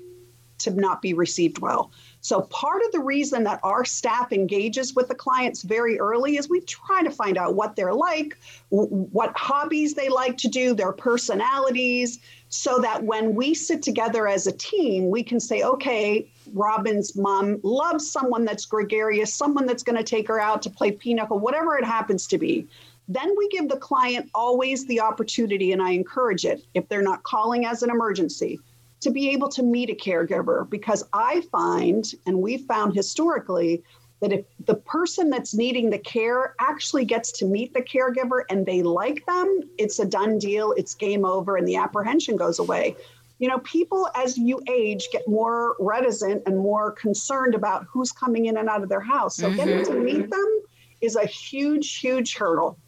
to 0.63 0.71
not 0.71 1.03
be 1.03 1.13
received 1.13 1.59
well. 1.59 1.91
So, 2.21 2.43
part 2.43 2.83
of 2.85 2.93
the 2.93 3.01
reason 3.01 3.43
that 3.45 3.61
our 3.65 3.85
staff 3.85 4.33
engages 4.33 4.95
with 4.95 5.09
the 5.09 5.15
clients 5.15 5.63
very 5.63 5.99
early 5.99 6.37
is 6.37 6.49
we 6.49 6.61
try 6.61 7.03
to 7.03 7.11
find 7.11 7.37
out 7.37 7.57
what 7.57 7.75
they're 7.75 7.95
like, 7.95 8.39
what 8.71 9.37
hobbies 9.37 9.95
they 9.95 10.09
like 10.09 10.39
to 10.39 10.49
do, 10.49 10.73
their 10.73 10.93
personalities, 10.93 12.21
so 12.49 12.79
that 12.81 13.03
when 13.03 13.35
we 13.35 13.55
sit 13.55 13.83
together 13.83 14.29
as 14.29 14.47
a 14.47 14.53
team, 14.53 15.11
we 15.11 15.23
can 15.23 15.41
say, 15.41 15.63
okay, 15.63 16.31
Robin's 16.53 17.17
mom 17.17 17.59
loves 17.65 18.11
someone 18.11 18.45
that's 18.45 18.67
gregarious, 18.67 19.35
someone 19.35 19.67
that's 19.67 19.83
going 19.83 19.97
to 19.97 20.05
take 20.05 20.29
her 20.29 20.39
out 20.39 20.63
to 20.63 20.71
play 20.71 20.93
pinochle, 20.93 21.41
whatever 21.41 21.77
it 21.77 21.85
happens 21.85 22.27
to 22.29 22.39
be. 22.39 22.69
Then 23.13 23.35
we 23.37 23.49
give 23.49 23.69
the 23.69 23.77
client 23.77 24.31
always 24.35 24.87
the 24.87 25.01
opportunity, 25.01 25.73
and 25.73 25.83
I 25.83 25.91
encourage 25.91 26.47
it 26.47 26.65
if 26.73 26.89
they're 26.89 27.03
not 27.03 27.23
calling 27.25 27.67
as 27.67 27.83
an 27.83 27.91
emergency, 27.91 28.59
to 29.01 29.11
be 29.11 29.29
able 29.31 29.51
to 29.51 29.63
meet 29.63 29.91
a 29.91 29.95
caregiver 29.95 30.69
because 30.71 31.05
I 31.13 31.43
find, 31.53 32.11
and 32.25 32.41
we've 32.41 32.63
found 32.63 32.95
historically, 32.95 33.83
that 34.21 34.33
if 34.33 34.47
the 34.65 34.77
person 34.77 35.29
that's 35.29 35.53
needing 35.53 35.91
the 35.91 35.99
care 35.99 36.55
actually 36.61 37.05
gets 37.05 37.33
to 37.33 37.45
meet 37.45 37.75
the 37.75 37.83
caregiver 37.83 38.45
and 38.49 38.65
they 38.65 38.83
like 38.83 39.27
them, 39.27 39.61
it's 39.77 39.99
a 39.99 40.07
done 40.07 40.39
deal, 40.39 40.73
it's 40.73 40.95
game 40.95 41.27
over, 41.27 41.57
and 41.57 41.69
the 41.69 41.77
apprehension 41.77 42.37
goes 42.37 42.61
away. 42.61 42.97
You 43.41 43.49
know, 43.49 43.59
people 43.59 44.09
as 44.15 44.39
you 44.39 44.63
age 44.71 45.09
get 45.13 45.29
more 45.29 45.77
reticent 45.81 46.45
and 46.47 46.57
more 46.57 46.93
concerned 46.93 47.55
about 47.55 47.85
who's 47.91 48.13
coming 48.13 48.47
in 48.47 48.57
and 48.57 48.69
out 48.69 48.83
of 48.83 48.89
their 48.89 49.01
house. 49.01 49.37
So 49.37 49.49
mm-hmm. 49.49 49.57
getting 49.57 49.85
to 49.85 49.95
meet 49.95 50.31
them 50.31 50.61
is 51.03 51.17
a 51.17 51.27
huge, 51.27 51.99
huge 51.99 52.37
hurdle. 52.37 52.79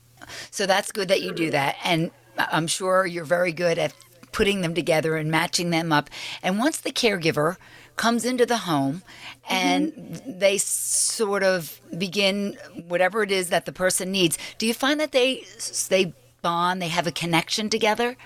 So 0.51 0.67
that's 0.67 0.93
good 0.93 1.09
that 1.09 1.23
you 1.23 1.33
do 1.33 1.51
that. 1.51 1.77
And 1.85 2.11
I'm 2.39 2.67
sure 2.67 3.07
you're 3.07 3.25
very 3.25 3.53
good 3.53 3.79
at 3.79 3.95
putting 4.33 4.63
them 4.63 4.75
together 4.75 5.17
and 5.17 5.31
matching 5.31 5.71
them 5.71 5.93
up. 5.93 6.11
And 6.43 6.59
once 6.59 6.81
the 6.81 6.91
caregiver 6.91 7.57
comes 7.97 8.25
into 8.25 8.45
the 8.45 8.59
home 8.59 9.03
and 9.49 9.93
mm-hmm. 9.93 10.39
they 10.39 10.59
sort 10.59 11.45
of 11.45 11.81
begin 11.97 12.57
whatever 12.89 13.23
it 13.23 13.31
is 13.31 13.51
that 13.51 13.65
the 13.65 13.73
person 13.73 14.11
needs, 14.11 14.37
do 14.59 14.67
you 14.67 14.75
find 14.75 14.99
that 14.99 15.13
they 15.13 15.45
they 15.89 16.13
bond, 16.43 16.83
they 16.83 16.89
have 16.89 17.07
a 17.07 17.13
connection 17.13 17.71
together? 17.71 18.17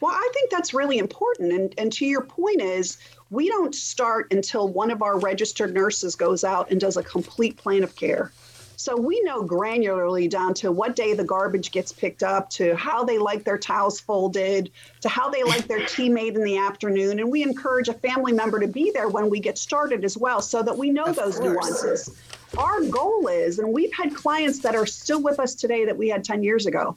Well, 0.00 0.14
I 0.14 0.30
think 0.32 0.50
that's 0.50 0.72
really 0.72 0.98
important. 0.98 1.52
And 1.52 1.74
and 1.76 1.92
to 1.92 2.06
your 2.06 2.22
point 2.22 2.62
is 2.62 2.96
we 3.28 3.48
don't 3.48 3.74
start 3.74 4.32
until 4.32 4.68
one 4.68 4.90
of 4.90 5.02
our 5.02 5.18
registered 5.18 5.74
nurses 5.74 6.16
goes 6.16 6.42
out 6.42 6.70
and 6.70 6.80
does 6.80 6.96
a 6.96 7.02
complete 7.02 7.58
plan 7.58 7.84
of 7.84 7.94
care. 7.96 8.32
So 8.80 8.96
we 8.96 9.20
know 9.20 9.42
granularly 9.42 10.30
down 10.30 10.54
to 10.54 10.72
what 10.72 10.96
day 10.96 11.12
the 11.12 11.22
garbage 11.22 11.70
gets 11.70 11.92
picked 11.92 12.22
up, 12.22 12.48
to 12.52 12.74
how 12.76 13.04
they 13.04 13.18
like 13.18 13.44
their 13.44 13.58
towels 13.58 14.00
folded, 14.00 14.70
to 15.02 15.08
how 15.10 15.28
they 15.28 15.42
like 15.42 15.66
their 15.66 15.84
tea 15.84 16.08
made 16.08 16.34
in 16.34 16.42
the 16.42 16.56
afternoon. 16.56 17.20
And 17.20 17.30
we 17.30 17.42
encourage 17.42 17.88
a 17.88 17.92
family 17.92 18.32
member 18.32 18.58
to 18.58 18.66
be 18.66 18.90
there 18.90 19.10
when 19.10 19.28
we 19.28 19.38
get 19.38 19.58
started 19.58 20.02
as 20.02 20.16
well 20.16 20.40
so 20.40 20.62
that 20.62 20.78
we 20.78 20.88
know 20.88 21.04
of 21.04 21.16
those 21.16 21.38
course. 21.38 21.44
nuances. 21.44 22.18
Our 22.56 22.80
goal 22.84 23.28
is, 23.28 23.58
and 23.58 23.70
we've 23.70 23.92
had 23.92 24.14
clients 24.14 24.60
that 24.60 24.74
are 24.74 24.86
still 24.86 25.22
with 25.22 25.38
us 25.38 25.54
today 25.54 25.84
that 25.84 25.98
we 25.98 26.08
had 26.08 26.24
10 26.24 26.42
years 26.42 26.64
ago. 26.64 26.96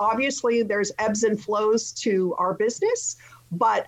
Obviously, 0.00 0.62
there's 0.62 0.92
ebbs 0.98 1.24
and 1.24 1.38
flows 1.38 1.92
to 1.92 2.34
our 2.38 2.54
business, 2.54 3.16
but 3.52 3.86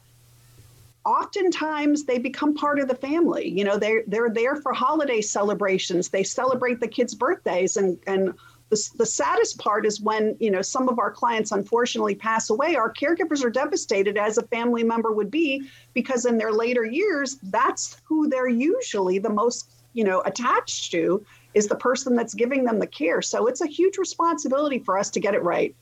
oftentimes 1.11 2.05
they 2.05 2.19
become 2.19 2.55
part 2.55 2.79
of 2.79 2.87
the 2.87 2.95
family. 2.95 3.49
You 3.49 3.65
know, 3.65 3.77
they're 3.77 4.05
they're 4.07 4.31
there 4.31 4.57
for 4.57 4.73
holiday 4.73 5.21
celebrations. 5.21 6.09
They 6.09 6.23
celebrate 6.23 6.79
the 6.79 6.87
kids' 6.87 7.15
birthdays, 7.15 7.77
and 7.77 7.99
and 8.07 8.33
the, 8.69 8.89
the 8.97 9.07
saddest 9.07 9.59
part 9.59 9.85
is 9.85 10.01
when 10.01 10.37
you 10.39 10.51
know 10.53 10.63
some 10.63 10.89
of 10.89 11.01
our 11.01 11.11
clients 11.11 11.51
unfortunately 11.51 12.15
pass 12.15 12.49
away. 12.51 12.77
Our 12.77 12.93
caregivers 12.93 13.45
are 13.45 13.51
devastated, 13.51 14.17
as 14.17 14.39
a 14.39 14.45
family 14.45 14.85
member 14.85 15.11
would 15.11 15.33
be, 15.33 15.69
because 15.95 16.27
in 16.27 16.39
their 16.39 16.53
later 16.53 16.85
years, 16.85 17.39
that's 17.43 18.01
who 18.05 18.29
they're 18.29 18.49
usually 18.49 19.19
the 19.19 19.31
most 19.31 19.73
you 19.95 20.05
know 20.05 20.23
attached 20.27 20.93
to 20.93 21.25
is 21.55 21.67
the 21.67 21.75
person 21.75 22.15
that's 22.15 22.35
giving 22.35 22.63
them 22.63 22.79
the 22.79 22.87
care. 22.87 23.21
So 23.21 23.49
it's 23.49 23.61
a 23.61 23.67
huge 23.67 23.99
responsibility 23.99 24.79
for 24.79 24.97
us 24.97 25.11
to 25.11 25.19
get 25.19 25.35
it 25.35 25.43
right. 25.43 25.75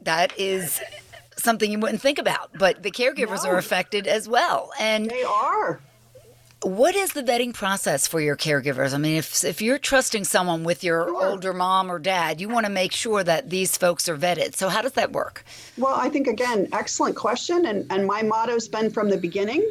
That 0.00 0.36
is 0.36 0.80
something 1.36 1.70
you 1.70 1.78
wouldn't 1.78 2.00
think 2.00 2.18
about, 2.18 2.50
but 2.58 2.82
the 2.82 2.90
caregivers 2.90 3.44
no. 3.44 3.50
are 3.50 3.58
affected 3.58 4.06
as 4.06 4.28
well. 4.28 4.70
And 4.78 5.10
they 5.10 5.22
are. 5.22 5.80
What 6.62 6.94
is 6.94 7.12
the 7.12 7.24
vetting 7.24 7.52
process 7.52 8.06
for 8.06 8.20
your 8.20 8.36
caregivers? 8.36 8.94
I 8.94 8.98
mean, 8.98 9.16
if 9.16 9.44
if 9.44 9.60
you're 9.60 9.78
trusting 9.78 10.22
someone 10.24 10.62
with 10.62 10.84
your 10.84 11.08
sure. 11.08 11.26
older 11.26 11.52
mom 11.52 11.90
or 11.90 11.98
dad, 11.98 12.40
you 12.40 12.48
want 12.48 12.66
to 12.66 12.70
make 12.70 12.92
sure 12.92 13.24
that 13.24 13.50
these 13.50 13.76
folks 13.76 14.08
are 14.08 14.16
vetted. 14.16 14.54
So 14.54 14.68
how 14.68 14.80
does 14.80 14.92
that 14.92 15.10
work? 15.10 15.44
Well, 15.76 15.94
I 15.94 16.08
think 16.08 16.28
again, 16.28 16.68
excellent 16.72 17.16
question 17.16 17.66
and 17.66 17.84
and 17.90 18.06
my 18.06 18.22
motto's 18.22 18.68
been 18.68 18.90
from 18.90 19.10
the 19.10 19.18
beginning 19.18 19.68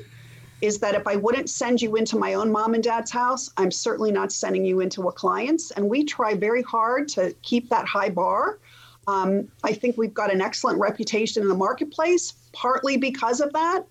is 0.62 0.80
that 0.80 0.96
if 0.96 1.08
I 1.08 1.15
wouldn't 1.15 1.50
send 1.50 1.82
you 1.82 1.96
into 1.96 2.18
my 2.18 2.36
own 2.36 2.51
mom 2.51 2.74
and 2.74 2.84
dad's 2.84 3.12
house, 3.12 3.50
I'm 3.58 3.72
certainly 3.72 4.12
not 4.12 4.32
sending 4.32 4.63
you 4.63 4.80
into 4.80 5.08
a 5.08 5.12
client's. 5.12 5.72
And 5.72 5.89
we 5.89 6.03
try 6.03 6.36
very 6.36 6.62
hard 6.62 7.08
to 7.10 7.34
keep 7.41 7.70
that 7.70 7.86
high 7.86 8.10
bar. 8.10 8.60
Um, 9.08 9.48
I 9.63 9.74
think 9.74 9.98
we've 9.98 10.13
got 10.13 10.31
an 10.34 10.41
excellent 10.41 10.79
reputation 10.79 11.41
in 11.41 11.50
the 11.50 11.55
marketplace, 11.55 12.34
partly 12.53 12.98
because 12.98 13.41
of 13.41 13.51
that. 13.53 13.86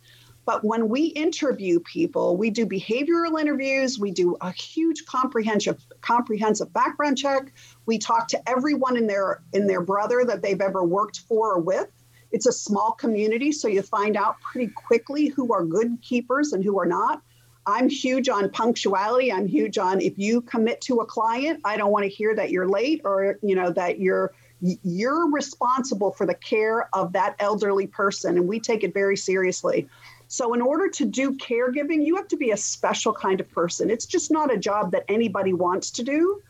But 0.47 0.65
when 0.65 0.89
we 0.89 1.05
interview 1.07 1.81
people, 1.81 2.37
we 2.37 2.51
do 2.51 2.67
behavioral 2.67 3.41
interviews, 3.41 3.99
we 3.99 4.11
do 4.11 4.37
a 4.41 4.51
huge 4.51 5.05
comprehensive 5.05 5.85
comprehensive 6.01 6.73
background 6.73 7.19
check. 7.19 7.53
We 7.87 7.99
talk 7.99 8.27
to 8.29 8.49
everyone 8.49 8.97
in 8.97 9.07
their 9.07 9.43
in 9.53 9.67
their 9.67 9.83
brother 9.83 10.25
that 10.27 10.43
they've 10.43 10.61
ever 10.61 10.83
worked 10.83 11.21
for 11.21 11.53
or 11.53 11.61
with. 11.61 11.89
It's 12.33 12.47
a 12.47 12.53
small 12.53 12.93
community, 12.93 13.53
so 13.53 13.69
you 13.69 13.83
find 13.83 14.17
out 14.17 14.41
pretty 14.41 14.73
quickly 14.73 15.27
who 15.29 15.53
are 15.53 15.65
good 15.65 15.99
keepers 16.01 16.53
and 16.53 16.65
who 16.65 16.79
are 16.79 16.87
not. 16.87 17.23
I'm 17.67 17.89
huge 17.89 18.29
on 18.29 18.51
punctuality. 18.51 19.33
I'm 19.33 19.47
huge 19.47 19.79
on 19.79 20.01
if 20.01 20.19
you 20.19 20.41
commit 20.41 20.81
to 20.83 21.01
a 21.01 21.07
client, 21.07 21.61
I 21.65 21.77
don't 21.77 21.93
want 21.93 22.05
to 22.05 22.09
hear 22.09 22.35
that 22.35 22.51
you're 22.51 22.69
late 22.69 23.03
or 23.05 23.39
you 23.43 23.55
know 23.55 23.71
that 23.73 24.01
you're 24.01 24.33
you're 24.61 25.31
responsible 25.31 26.13
for 26.13 26.27
the 26.27 26.35
care 26.35 26.89
of 26.95 27.13
that 27.13 27.37
elderly 27.39 27.87
person, 27.87 28.37
and 28.37 28.49
we 28.49 28.61
take 28.61 28.85
it 28.85 28.93
very 28.93 29.17
seriously. 29.17 29.89
So, 30.29 30.55
in 30.55 30.61
order 30.61 30.89
to 30.89 31.05
do 31.05 31.37
caregiving, 31.37 32.07
you 32.07 32.17
have 32.17 32.29
to 32.29 32.37
be 32.37 32.51
a 32.53 32.57
special 32.57 33.13
kind 33.13 33.41
of 33.41 33.51
person. 33.51 33.91
It's 33.91 34.07
just 34.07 34.31
not 34.31 34.53
a 34.53 34.59
job 34.59 34.93
that 34.93 35.05
anybody 35.09 35.53
wants 35.53 35.91
to 35.93 36.05
do. 36.05 36.41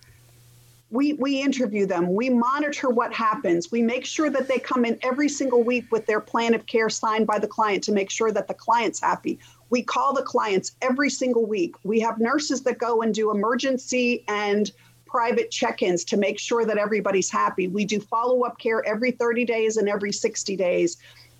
We, 0.90 1.12
we 1.12 1.40
interview 1.40 1.86
them, 1.86 2.14
we 2.14 2.30
monitor 2.30 2.90
what 2.90 3.14
happens, 3.14 3.70
we 3.70 3.80
make 3.80 4.04
sure 4.04 4.28
that 4.28 4.48
they 4.48 4.58
come 4.58 4.84
in 4.84 4.98
every 5.02 5.28
single 5.28 5.62
week 5.62 5.84
with 5.92 6.04
their 6.06 6.18
plan 6.18 6.52
of 6.52 6.66
care 6.66 6.88
signed 6.88 7.28
by 7.28 7.38
the 7.38 7.46
client 7.46 7.84
to 7.84 7.92
make 7.92 8.10
sure 8.10 8.32
that 8.32 8.48
the 8.48 8.54
client's 8.54 9.00
happy. 9.00 9.38
We 9.70 9.84
call 9.84 10.12
the 10.12 10.24
clients 10.24 10.72
every 10.82 11.08
single 11.08 11.46
week. 11.46 11.76
We 11.84 12.00
have 12.00 12.18
nurses 12.18 12.62
that 12.64 12.78
go 12.78 13.02
and 13.02 13.14
do 13.14 13.30
emergency 13.30 14.24
and 14.26 14.70
private 15.10 15.50
check 15.50 15.82
ins 15.82 16.04
to 16.04 16.16
make 16.16 16.38
sure 16.38 16.64
that 16.64 16.78
everybody's 16.78 17.30
happy. 17.30 17.66
We 17.66 17.84
do 17.84 18.00
follow 18.00 18.44
up 18.44 18.58
care 18.58 18.86
every 18.86 19.10
30 19.10 19.44
days 19.44 19.76
and 19.76 19.88
every 19.88 20.12
60 20.12 20.56
days, 20.56 20.98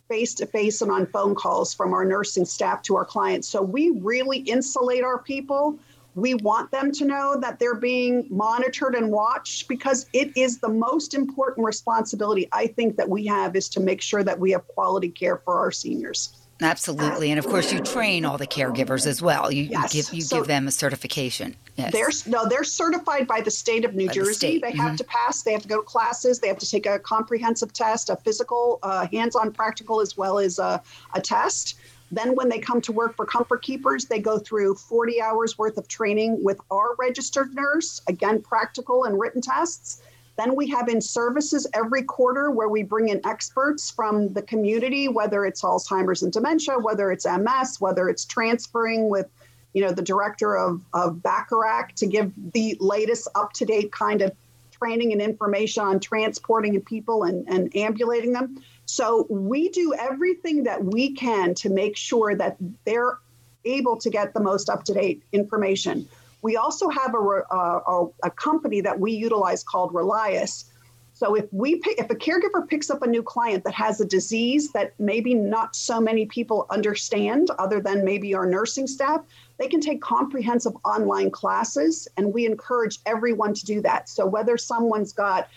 face 0.08 0.34
to 0.34 0.46
face 0.46 0.82
and 0.82 0.90
on 0.90 1.06
phone 1.06 1.36
calls 1.36 1.72
from 1.72 1.94
our 1.94 2.04
nursing 2.04 2.44
staff 2.44 2.82
to 2.82 2.96
our 2.96 3.04
clients. 3.04 3.46
So 3.46 3.62
we 3.62 3.90
really 3.90 4.38
insulate 4.38 5.04
our 5.04 5.22
people. 5.22 5.78
We 6.16 6.34
want 6.34 6.72
them 6.72 6.90
to 6.90 7.04
know 7.04 7.38
that 7.40 7.60
they're 7.60 7.76
being 7.76 8.26
monitored 8.28 8.96
and 8.96 9.12
watched 9.12 9.68
because 9.68 10.06
it 10.12 10.36
is 10.36 10.58
the 10.58 10.68
most 10.68 11.14
important 11.14 11.64
responsibility 11.64 12.48
I 12.50 12.66
think 12.66 12.96
that 12.96 13.08
we 13.08 13.24
have 13.26 13.54
is 13.54 13.68
to 13.70 13.80
make 13.80 14.02
sure 14.02 14.24
that 14.24 14.40
we 14.40 14.50
have 14.50 14.66
quality 14.66 15.10
care 15.10 15.36
for 15.36 15.58
our 15.58 15.70
seniors. 15.70 16.39
Absolutely, 16.62 17.30
and 17.30 17.38
of 17.38 17.46
course, 17.46 17.72
you 17.72 17.80
train 17.80 18.24
all 18.24 18.36
the 18.36 18.46
caregivers 18.46 19.06
as 19.06 19.22
well. 19.22 19.50
You, 19.50 19.64
yes. 19.64 19.94
you 19.94 20.02
give 20.02 20.14
you 20.14 20.20
so 20.22 20.38
give 20.38 20.46
them 20.46 20.68
a 20.68 20.70
certification. 20.70 21.56
Yes. 21.76 21.92
They're 21.92 22.32
no, 22.32 22.48
they're 22.48 22.64
certified 22.64 23.26
by 23.26 23.40
the 23.40 23.50
state 23.50 23.84
of 23.84 23.94
New 23.94 24.08
by 24.08 24.12
Jersey. 24.12 24.58
The 24.58 24.60
they 24.60 24.76
have 24.76 24.88
mm-hmm. 24.88 24.96
to 24.96 25.04
pass. 25.04 25.42
They 25.42 25.52
have 25.52 25.62
to 25.62 25.68
go 25.68 25.76
to 25.76 25.82
classes. 25.82 26.38
They 26.40 26.48
have 26.48 26.58
to 26.58 26.70
take 26.70 26.86
a 26.86 26.98
comprehensive 26.98 27.72
test, 27.72 28.10
a 28.10 28.16
physical, 28.16 28.78
uh, 28.82 29.06
hands-on, 29.10 29.52
practical, 29.52 30.00
as 30.00 30.16
well 30.16 30.38
as 30.38 30.58
a, 30.58 30.82
a 31.14 31.20
test. 31.20 31.76
Then, 32.12 32.34
when 32.34 32.48
they 32.48 32.58
come 32.58 32.80
to 32.82 32.92
work 32.92 33.16
for 33.16 33.24
Comfort 33.24 33.62
Keepers, 33.62 34.06
they 34.06 34.18
go 34.18 34.38
through 34.38 34.74
40 34.74 35.22
hours 35.22 35.56
worth 35.56 35.78
of 35.78 35.86
training 35.86 36.42
with 36.42 36.60
our 36.70 36.96
registered 36.96 37.54
nurse. 37.54 38.02
Again, 38.08 38.42
practical 38.42 39.04
and 39.04 39.18
written 39.18 39.40
tests. 39.40 40.02
Then 40.40 40.56
we 40.56 40.68
have 40.70 40.88
in 40.88 41.02
services 41.02 41.66
every 41.75 42.02
quarter 42.02 42.50
where 42.50 42.70
we 42.70 42.82
bring 42.82 43.11
in 43.11 43.20
experts 43.26 43.90
from 43.90 44.32
the 44.32 44.40
community, 44.40 45.06
whether 45.06 45.44
it's 45.44 45.61
Alzheimer's 45.61 46.23
and 46.23 46.32
dementia, 46.32 46.78
whether 46.78 47.12
it's 47.12 47.26
MS, 47.26 47.78
whether 47.78 48.09
it's 48.09 48.25
transferring 48.25 49.11
with, 49.11 49.26
you 49.75 49.82
know, 49.82 49.92
the 49.92 50.00
director 50.00 50.56
of, 50.56 50.80
of 50.94 51.23
Bacharach 51.23 51.94
to 51.97 52.06
give 52.06 52.32
the 52.54 52.75
latest 52.80 53.28
up 53.35 53.52
to 53.52 53.66
date 53.66 53.92
kind 53.92 54.23
of 54.23 54.32
training 54.70 55.12
and 55.12 55.20
information 55.20 55.85
on 55.85 56.00
transporting 56.00 56.80
people 56.80 57.25
and, 57.25 57.47
and 57.47 57.76
ambulating 57.76 58.32
them. 58.32 58.62
So 58.87 59.26
we 59.28 59.68
do 59.68 59.92
everything 59.92 60.64
that 60.64 60.82
we 60.82 61.12
can 61.12 61.52
to 61.56 61.68
make 61.68 61.99
sure 61.99 62.35
that 62.35 62.56
they're 62.87 63.18
able 63.66 63.99
to 63.99 64.09
get 64.09 64.32
the 64.32 64.40
most 64.40 64.70
up 64.70 64.85
to 64.85 64.94
date 64.94 65.23
information. 65.32 66.09
We 66.42 66.56
also 66.56 66.88
have 66.88 67.14
a, 67.14 67.18
a, 67.18 68.06
a 68.25 68.30
company 68.30 68.80
that 68.80 68.99
we 68.99 69.12
utilize 69.12 69.62
called 69.62 69.92
Relias. 69.92 70.64
So 71.12 71.35
if 71.35 71.52
we 71.52 71.76
pick, 71.76 71.99
if 71.99 72.09
a 72.09 72.14
caregiver 72.14 72.66
picks 72.66 72.88
up 72.88 73.02
a 73.02 73.06
new 73.06 73.23
client 73.23 73.64
that 73.64 73.75
has 73.75 74.00
a 74.00 74.06
disease 74.06 74.73
that 74.73 74.94
maybe 74.99 75.35
not 75.35 75.76
so 75.76 76.00
many 76.00 76.25
people 76.25 76.66
understand, 76.70 77.50
other 77.59 77.78
than 77.78 78.06
maybe 78.06 78.35
our 78.35 78.47
nursing 78.47 78.87
staff, 78.87 79.20
they 79.59 79.68
can 79.68 79.82
take 79.82 80.00
comprehensive 80.00 80.73
online 80.82 81.30
classes, 81.30 82.09
and 82.16 82.32
we 82.32 82.47
encourage 82.47 83.00
everyone 83.04 83.52
to 83.52 83.66
do 83.66 83.82
that. 83.82 84.09
So 84.09 84.25
whether 84.25 84.56
someone's 84.56 85.12
got 85.12 85.50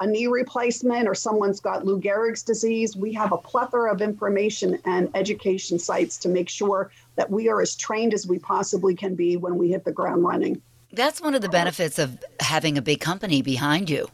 a 0.00 0.06
knee 0.06 0.26
replacement 0.26 1.06
or 1.06 1.14
someone's 1.14 1.60
got 1.60 1.84
Lou 1.84 2.00
Gehrig's 2.00 2.42
disease, 2.42 2.96
we 2.96 3.12
have 3.12 3.30
a 3.30 3.38
plethora 3.38 3.92
of 3.92 4.02
information 4.02 4.78
and 4.84 5.08
education 5.14 5.78
sites 5.78 6.16
to 6.18 6.28
make 6.28 6.48
sure 6.48 6.90
that 7.16 7.30
we 7.30 7.48
are 7.48 7.60
as 7.60 7.74
trained 7.74 8.14
as 8.14 8.26
we 8.26 8.38
possibly 8.38 8.94
can 8.94 9.14
be 9.14 9.36
when 9.36 9.56
we 9.56 9.70
hit 9.70 9.84
the 9.84 9.92
ground 9.92 10.22
running. 10.22 10.60
That's 10.92 11.20
one 11.20 11.34
of 11.34 11.42
the 11.42 11.48
benefits 11.48 11.98
of 11.98 12.22
having 12.40 12.78
a 12.78 12.82
big 12.82 13.00
company 13.00 13.42
behind 13.42 13.90
you. 13.90 14.08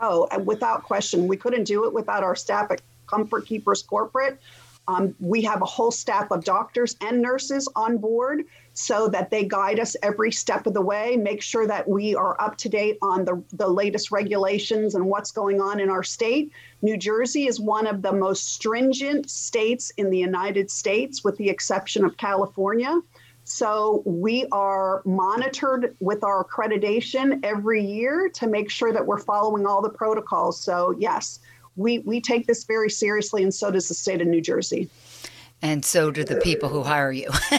Oh, 0.00 0.28
and 0.30 0.46
without 0.46 0.82
question. 0.82 1.28
We 1.28 1.36
couldn't 1.36 1.64
do 1.64 1.84
it 1.84 1.92
without 1.92 2.22
our 2.22 2.36
staff 2.36 2.70
at 2.70 2.80
Comfort 3.06 3.46
Keepers 3.46 3.82
Corporate. 3.82 4.40
Um, 4.88 5.14
we 5.20 5.42
have 5.42 5.62
a 5.62 5.66
whole 5.66 5.90
staff 5.90 6.30
of 6.30 6.44
doctors 6.44 6.96
and 7.00 7.22
nurses 7.22 7.68
on 7.76 7.98
board 7.98 8.44
so 8.74 9.08
that 9.08 9.30
they 9.30 9.44
guide 9.44 9.78
us 9.78 9.96
every 10.02 10.32
step 10.32 10.66
of 10.66 10.74
the 10.74 10.80
way, 10.80 11.16
make 11.16 11.42
sure 11.42 11.66
that 11.66 11.88
we 11.88 12.14
are 12.14 12.40
up 12.40 12.56
to 12.56 12.68
date 12.68 12.98
on 13.02 13.24
the, 13.24 13.42
the 13.52 13.68
latest 13.68 14.10
regulations 14.10 14.94
and 14.94 15.06
what's 15.06 15.30
going 15.30 15.60
on 15.60 15.80
in 15.80 15.90
our 15.90 16.02
state. 16.02 16.52
New 16.80 16.96
Jersey 16.96 17.46
is 17.46 17.60
one 17.60 17.86
of 17.86 18.02
the 18.02 18.12
most 18.12 18.54
stringent 18.54 19.30
states 19.30 19.92
in 19.96 20.10
the 20.10 20.18
United 20.18 20.70
States, 20.70 21.22
with 21.22 21.36
the 21.36 21.50
exception 21.50 22.04
of 22.04 22.16
California. 22.16 23.00
So 23.44 24.02
we 24.06 24.46
are 24.52 25.02
monitored 25.04 25.96
with 26.00 26.24
our 26.24 26.44
accreditation 26.44 27.40
every 27.42 27.84
year 27.84 28.30
to 28.34 28.46
make 28.46 28.70
sure 28.70 28.92
that 28.92 29.04
we're 29.04 29.18
following 29.18 29.66
all 29.66 29.82
the 29.82 29.90
protocols. 29.90 30.60
So, 30.60 30.94
yes, 30.98 31.40
we, 31.76 31.98
we 32.00 32.20
take 32.20 32.46
this 32.46 32.64
very 32.64 32.88
seriously, 32.88 33.42
and 33.42 33.52
so 33.52 33.70
does 33.70 33.88
the 33.88 33.94
state 33.94 34.20
of 34.20 34.28
New 34.28 34.40
Jersey. 34.40 34.88
And 35.60 35.84
so 35.84 36.10
do 36.10 36.24
the 36.24 36.36
people 36.36 36.68
who 36.68 36.82
hire 36.82 37.12
you. 37.12 37.30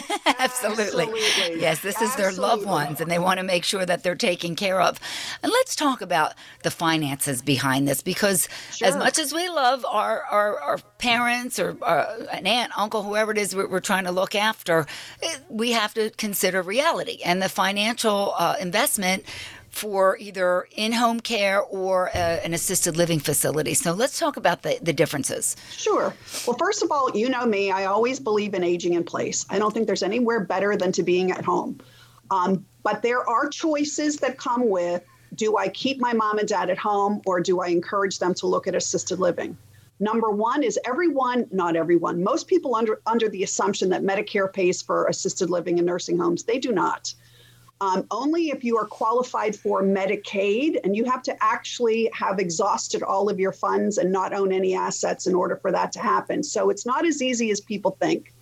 Absolutely. 0.62 1.04
Absolutely. 1.04 1.60
Yes, 1.60 1.80
this 1.80 2.00
is 2.00 2.14
their 2.16 2.32
loved 2.32 2.64
ones, 2.64 3.00
and 3.00 3.10
they 3.10 3.18
want 3.18 3.38
to 3.38 3.44
make 3.44 3.64
sure 3.64 3.84
that 3.84 4.02
they're 4.02 4.14
taken 4.14 4.54
care 4.54 4.80
of. 4.80 5.00
And 5.42 5.50
let's 5.50 5.74
talk 5.74 6.00
about 6.00 6.34
the 6.62 6.70
finances 6.70 7.42
behind 7.42 7.88
this 7.88 8.02
because, 8.02 8.48
as 8.82 8.96
much 8.96 9.18
as 9.18 9.32
we 9.32 9.48
love 9.48 9.84
our, 9.84 10.22
our, 10.24 10.60
our 10.60 10.78
parents 10.98 11.58
or 11.58 11.76
uh, 11.82 12.26
an 12.32 12.46
aunt, 12.46 12.76
uncle, 12.78 13.02
whoever 13.02 13.32
it 13.32 13.38
is 13.38 13.54
we're, 13.54 13.68
we're 13.68 13.80
trying 13.80 14.04
to 14.04 14.12
look 14.12 14.34
after, 14.34 14.86
it, 15.20 15.40
we 15.48 15.72
have 15.72 15.94
to 15.94 16.10
consider 16.10 16.62
reality 16.62 17.18
and 17.24 17.42
the 17.42 17.48
financial 17.48 18.34
uh, 18.38 18.56
investment 18.60 19.24
for 19.74 20.16
either 20.18 20.68
in-home 20.76 21.18
care 21.18 21.60
or 21.60 22.08
uh, 22.10 22.38
an 22.44 22.54
assisted 22.54 22.96
living 22.96 23.18
facility. 23.18 23.74
So 23.74 23.92
let's 23.92 24.20
talk 24.20 24.36
about 24.36 24.62
the, 24.62 24.78
the 24.80 24.92
differences. 24.92 25.56
Sure. 25.72 26.14
Well, 26.46 26.56
first 26.56 26.84
of 26.84 26.92
all, 26.92 27.10
you 27.12 27.28
know 27.28 27.44
me, 27.44 27.72
I 27.72 27.86
always 27.86 28.20
believe 28.20 28.54
in 28.54 28.62
aging 28.62 28.94
in 28.94 29.02
place. 29.02 29.44
I 29.50 29.58
don't 29.58 29.74
think 29.74 29.88
there's 29.88 30.04
anywhere 30.04 30.40
better 30.40 30.76
than 30.76 30.92
to 30.92 31.02
being 31.02 31.32
at 31.32 31.44
home. 31.44 31.80
Um, 32.30 32.64
but 32.84 33.02
there 33.02 33.28
are 33.28 33.48
choices 33.48 34.18
that 34.18 34.38
come 34.38 34.70
with 34.70 35.02
do 35.34 35.56
I 35.56 35.66
keep 35.68 36.00
my 36.00 36.12
mom 36.12 36.38
and 36.38 36.46
dad 36.46 36.70
at 36.70 36.78
home 36.78 37.20
or 37.26 37.40
do 37.40 37.60
I 37.60 37.66
encourage 37.66 38.20
them 38.20 38.34
to 38.34 38.46
look 38.46 38.68
at 38.68 38.76
assisted 38.76 39.18
living? 39.18 39.56
Number 39.98 40.30
one 40.30 40.62
is 40.62 40.78
everyone, 40.86 41.48
not 41.50 41.74
everyone, 41.74 42.22
most 42.22 42.46
people 42.46 42.76
under, 42.76 43.00
under 43.06 43.28
the 43.28 43.42
assumption 43.42 43.88
that 43.88 44.02
Medicare 44.02 44.52
pays 44.52 44.82
for 44.82 45.06
assisted 45.06 45.50
living 45.50 45.78
and 45.78 45.86
nursing 45.86 46.18
homes. 46.18 46.44
They 46.44 46.60
do 46.60 46.70
not. 46.70 47.12
Um, 47.80 48.06
only 48.10 48.50
if 48.50 48.64
you 48.64 48.78
are 48.78 48.86
qualified 48.86 49.56
for 49.56 49.82
Medicaid 49.82 50.78
and 50.84 50.96
you 50.96 51.04
have 51.04 51.22
to 51.24 51.36
actually 51.42 52.10
have 52.14 52.38
exhausted 52.38 53.02
all 53.02 53.28
of 53.28 53.40
your 53.40 53.52
funds 53.52 53.98
and 53.98 54.12
not 54.12 54.32
own 54.32 54.52
any 54.52 54.74
assets 54.74 55.26
in 55.26 55.34
order 55.34 55.56
for 55.56 55.72
that 55.72 55.92
to 55.92 56.00
happen. 56.00 56.42
So 56.42 56.70
it's 56.70 56.86
not 56.86 57.04
as 57.04 57.20
easy 57.20 57.50
as 57.50 57.60
people 57.60 57.96
think. 58.00 58.32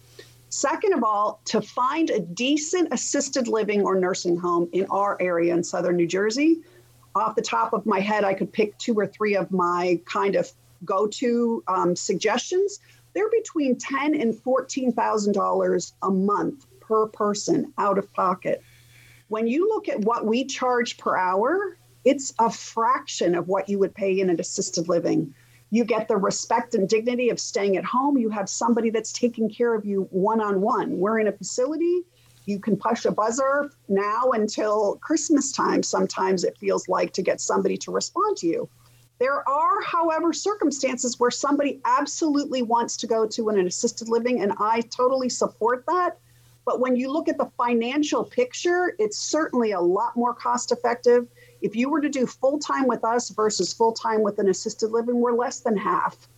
Second 0.51 0.93
of 0.93 1.03
all, 1.03 1.41
to 1.47 1.63
find 1.63 2.11
a 2.11 2.21
decent 2.21 2.93
assisted 2.93 3.49
living 3.49 3.83
or 3.83 3.99
nursing 3.99 4.37
home 4.37 4.69
in 4.73 4.85
our 4.91 5.17
area 5.21 5.55
in 5.55 5.65
southern 5.65 5.97
New 5.97 6.07
Jersey, 6.07 6.61
off 7.15 7.35
the 7.35 7.43
top 7.43 7.73
of 7.73 7.87
my 7.87 8.01
head, 8.01 8.25
I 8.25 8.35
could 8.35 8.53
pick 8.53 8.77
two 8.77 8.95
or 8.95 9.07
three 9.07 9.35
of 9.35 9.51
my 9.51 9.99
kind 10.05 10.37
of 10.37 10.51
go-to 10.85 11.65
um, 11.69 11.97
suggestions. 11.97 12.81
They're 13.15 13.31
between 13.31 13.77
ten 13.77 14.15
and 14.15 14.39
fourteen 14.39 14.93
thousand 14.93 15.33
dollars 15.33 15.95
a 16.03 16.11
month 16.11 16.67
per 16.81 17.07
person 17.07 17.73
out 17.79 17.99
of 17.99 18.13
pocket. 18.13 18.63
When 19.33 19.47
you 19.47 19.67
look 19.67 19.89
at 19.89 20.01
what 20.01 20.27
we 20.27 20.45
charge 20.45 20.99
per 20.99 21.17
hour, 21.17 21.79
it's 22.05 22.35
a 22.39 22.51
fraction 22.51 23.35
of 23.35 23.49
what 23.49 23.67
you 23.67 23.79
would 23.79 23.95
pay 23.95 24.21
in 24.21 24.29
an 24.29 24.39
assisted 24.39 24.91
living. 24.91 25.35
You 25.71 25.87
get 25.87 26.07
the 26.07 26.19
respect 26.19 26.75
and 26.75 26.87
dignity 26.87 27.31
of 27.31 27.41
staying 27.41 27.79
at 27.79 27.85
home. 27.87 28.19
You 28.19 28.29
have 28.29 28.47
somebody 28.47 28.91
that's 28.91 29.11
taking 29.11 29.49
care 29.49 29.75
of 29.75 29.87
you 29.87 30.07
one 30.11 30.43
on 30.43 30.61
one. 30.61 30.99
We're 30.99 31.19
in 31.19 31.29
a 31.29 31.33
facility. 31.33 32.03
You 32.45 32.61
can 32.61 32.77
push 32.77 33.07
a 33.07 33.11
buzzer 33.11 33.71
now 33.89 34.33
until 34.33 34.97
Christmas 34.97 35.51
time. 35.51 35.83
Sometimes 35.83 36.45
it 36.45 36.59
feels 36.59 36.87
like 36.87 37.15
to 37.15 37.23
get 37.23 37.41
somebody 37.41 37.79
to 37.79 37.91
respond 37.91 38.37
to 38.37 38.47
you. 38.47 38.69
There 39.19 39.49
are, 39.49 39.81
however, 39.81 40.35
circumstances 40.35 41.19
where 41.19 41.31
somebody 41.31 41.81
absolutely 41.87 42.61
wants 42.61 42.99
to 42.99 43.07
go 43.07 43.27
to 43.29 43.49
an 43.49 43.67
assisted 43.67 44.11
living, 44.11 44.43
and 44.43 44.53
I 44.61 44.83
totally 44.83 45.31
support 45.31 45.85
that. 45.87 46.19
But 46.65 46.81
when 46.81 46.97
you 46.97 47.11
look 47.11 47.29
at 47.29 47.39
the 47.39 47.51
financial 47.57 48.25
picture, 48.25 48.95
it's 48.99 49.19
certainly 49.19 49.73
a 49.73 49.81
lot 49.81 50.17
more 50.17 50.35
cost 50.35 50.71
effective. 50.73 51.27
If 51.61 51.75
you 51.75 51.89
were 51.89 52.01
to 52.01 52.09
do 52.09 52.27
full 52.27 52.59
time 52.59 52.87
with 52.87 53.05
us 53.05 53.31
versus 53.31 53.73
full 53.73 53.93
time 53.93 54.23
with 54.23 54.39
an 54.39 54.49
assisted 54.49 54.91
living, 54.91 55.21
we're 55.21 55.33
less 55.33 55.61
than 55.61 55.77
half. 55.77 56.29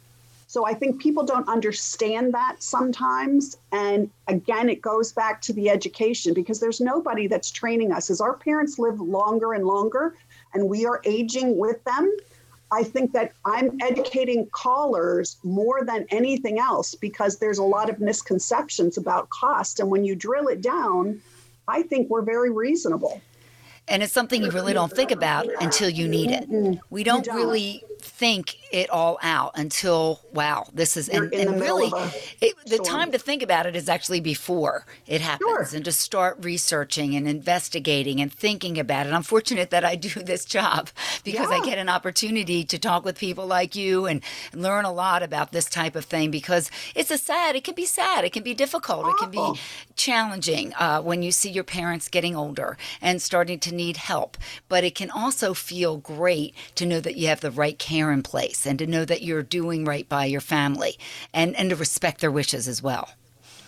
So 0.46 0.64
I 0.64 0.72
think 0.72 1.00
people 1.00 1.24
don't 1.24 1.48
understand 1.48 2.32
that 2.34 2.62
sometimes. 2.62 3.56
And 3.72 4.08
again, 4.28 4.68
it 4.68 4.80
goes 4.80 5.12
back 5.12 5.40
to 5.42 5.52
the 5.52 5.68
education 5.68 6.32
because 6.32 6.60
there's 6.60 6.80
nobody 6.80 7.26
that's 7.26 7.50
training 7.50 7.92
us. 7.92 8.08
As 8.08 8.20
our 8.20 8.34
parents 8.34 8.78
live 8.78 9.00
longer 9.00 9.54
and 9.54 9.66
longer 9.66 10.14
and 10.52 10.68
we 10.68 10.86
are 10.86 11.00
aging 11.04 11.58
with 11.58 11.82
them, 11.82 12.16
I 12.72 12.82
think 12.82 13.12
that 13.12 13.32
I'm 13.44 13.78
educating 13.82 14.46
callers 14.50 15.36
more 15.42 15.84
than 15.84 16.06
anything 16.10 16.58
else 16.58 16.94
because 16.94 17.38
there's 17.38 17.58
a 17.58 17.62
lot 17.62 17.88
of 17.88 18.00
misconceptions 18.00 18.96
about 18.96 19.28
cost. 19.30 19.80
And 19.80 19.90
when 19.90 20.04
you 20.04 20.16
drill 20.16 20.48
it 20.48 20.60
down, 20.60 21.20
I 21.68 21.82
think 21.82 22.10
we're 22.10 22.22
very 22.22 22.50
reasonable. 22.50 23.20
And 23.86 24.02
it's 24.02 24.12
something 24.12 24.42
you 24.42 24.50
really 24.50 24.72
don't 24.72 24.90
think 24.90 25.10
about 25.10 25.46
until 25.60 25.90
you 25.90 26.08
need 26.08 26.30
it. 26.30 26.80
We 26.88 27.04
don't, 27.04 27.24
don't. 27.24 27.36
really 27.36 27.84
think 28.04 28.56
it 28.70 28.90
all 28.90 29.18
out 29.22 29.52
until 29.54 30.20
wow, 30.32 30.66
this 30.72 30.96
is 30.96 31.08
You're 31.08 31.24
and, 31.24 31.32
and 31.34 31.60
really 31.60 31.90
it, 32.40 32.54
the 32.66 32.78
time 32.78 33.12
to 33.12 33.18
think 33.18 33.42
about 33.42 33.66
it 33.66 33.74
is 33.76 33.88
actually 33.88 34.20
before 34.20 34.84
it 35.06 35.20
happens 35.20 35.44
Sure. 35.44 35.76
and 35.76 35.84
to 35.84 35.92
start 35.92 36.38
researching 36.40 37.14
and 37.14 37.26
investigating 37.26 38.20
and 38.20 38.32
thinking 38.32 38.78
about 38.78 39.06
it. 39.06 39.12
I'm 39.12 39.22
fortunate 39.22 39.70
that 39.70 39.84
I 39.84 39.96
do 39.96 40.08
this 40.22 40.44
job 40.44 40.90
because 41.24 41.50
I 41.50 41.64
get 41.64 41.78
an 41.78 41.88
opportunity 41.88 42.64
to 42.64 42.78
talk 42.78 43.04
with 43.04 43.18
people 43.18 43.46
like 43.46 43.74
you 43.74 44.06
and 44.06 44.22
learn 44.52 44.84
a 44.84 44.92
lot 44.92 45.22
about 45.22 45.52
this 45.52 45.66
type 45.66 45.96
of 45.96 46.04
thing 46.04 46.30
because 46.30 46.70
it's 46.94 47.10
a 47.10 47.18
sad, 47.18 47.56
it 47.56 47.64
can 47.64 47.74
be 47.74 47.86
sad, 47.86 48.24
it 48.24 48.32
can 48.32 48.42
be 48.42 48.54
difficult, 48.54 49.06
it 49.08 49.16
can 49.18 49.30
be 49.30 49.60
challenging 49.96 50.74
uh, 50.78 51.00
when 51.00 51.22
you 51.22 51.32
see 51.32 51.50
your 51.50 51.64
parents 51.64 52.08
getting 52.08 52.36
older 52.36 52.76
and 53.00 53.22
starting 53.22 53.58
to 53.60 53.74
need 53.74 53.96
help. 53.96 54.36
But 54.68 54.84
it 54.84 54.94
can 54.94 55.10
also 55.10 55.54
feel 55.54 55.96
great 55.96 56.54
to 56.74 56.84
know 56.84 57.00
that 57.00 57.16
you 57.16 57.28
have 57.28 57.40
the 57.40 57.50
right 57.50 57.78
care 57.78 57.93
in 57.94 58.22
place 58.22 58.66
and 58.66 58.78
to 58.78 58.86
know 58.86 59.04
that 59.04 59.22
you're 59.22 59.42
doing 59.42 59.84
right 59.84 60.08
by 60.08 60.24
your 60.24 60.40
family 60.40 60.98
and, 61.32 61.54
and 61.56 61.70
to 61.70 61.76
respect 61.76 62.20
their 62.20 62.30
wishes 62.30 62.68
as 62.68 62.82
well. 62.82 63.10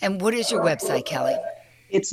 And 0.00 0.20
what 0.20 0.34
is 0.34 0.50
your 0.50 0.64
website, 0.64 1.04
Kelly? 1.04 1.36
It's 1.90 2.10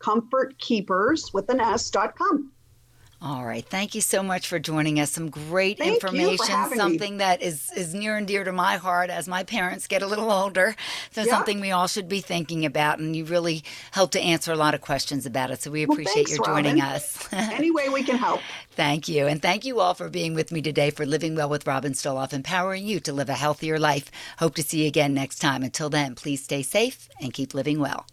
www.comfortkeepers 0.00 1.32
with 1.34 1.48
an 1.50 1.60
S.com. 1.60 2.52
All 3.20 3.44
right. 3.44 3.66
Thank 3.66 3.96
you 3.96 4.00
so 4.00 4.22
much 4.22 4.46
for 4.46 4.60
joining 4.60 5.00
us. 5.00 5.10
Some 5.10 5.28
great 5.28 5.78
Thank 5.78 5.94
information, 5.94 6.46
something 6.76 7.14
me. 7.14 7.18
that 7.18 7.42
is, 7.42 7.68
is 7.72 7.92
near 7.92 8.16
and 8.16 8.28
dear 8.28 8.44
to 8.44 8.52
my 8.52 8.76
heart 8.76 9.10
as 9.10 9.26
my 9.26 9.42
parents 9.42 9.88
get 9.88 10.02
a 10.02 10.06
little 10.06 10.30
older. 10.30 10.76
So, 11.10 11.22
Yeah. 11.22 11.30
something 11.32 11.58
we 11.58 11.72
all 11.72 11.88
should 11.88 12.08
be 12.08 12.20
thinking 12.20 12.64
about. 12.64 13.00
And 13.00 13.16
you 13.16 13.24
really 13.24 13.64
helped 13.90 14.12
to 14.12 14.20
answer 14.20 14.52
a 14.52 14.56
lot 14.56 14.72
of 14.72 14.82
questions 14.82 15.26
about 15.26 15.50
it. 15.50 15.60
So, 15.60 15.72
we 15.72 15.84
Well, 15.84 15.94
appreciate 15.96 16.28
thanks, 16.28 16.36
your 16.36 16.44
joining 16.46 16.76
Robin. 16.78 16.94
us. 16.94 17.28
Any 17.32 17.72
way 17.72 17.88
we 17.88 18.04
can 18.04 18.18
help. 18.18 18.40
thank 18.76 19.08
you. 19.08 19.26
And 19.26 19.42
thank 19.42 19.64
you 19.64 19.80
all 19.80 19.94
for 19.94 20.08
being 20.08 20.34
with 20.34 20.52
me 20.52 20.62
today 20.62 20.90
for 20.90 21.04
Living 21.04 21.34
Well 21.34 21.48
with 21.48 21.66
Robin 21.66 21.94
Stoloff, 21.94 22.32
empowering 22.32 22.86
you 22.86 23.00
to 23.00 23.12
live 23.12 23.28
a 23.28 23.34
healthier 23.34 23.80
life. 23.80 24.12
Hope 24.38 24.54
to 24.54 24.62
see 24.62 24.82
you 24.82 24.86
again 24.86 25.12
next 25.12 25.40
time. 25.40 25.64
Until 25.64 25.90
then, 25.90 26.14
please 26.14 26.44
stay 26.44 26.62
safe 26.62 27.08
and 27.20 27.34
keep 27.34 27.52
living 27.52 27.80
well. 27.80 28.06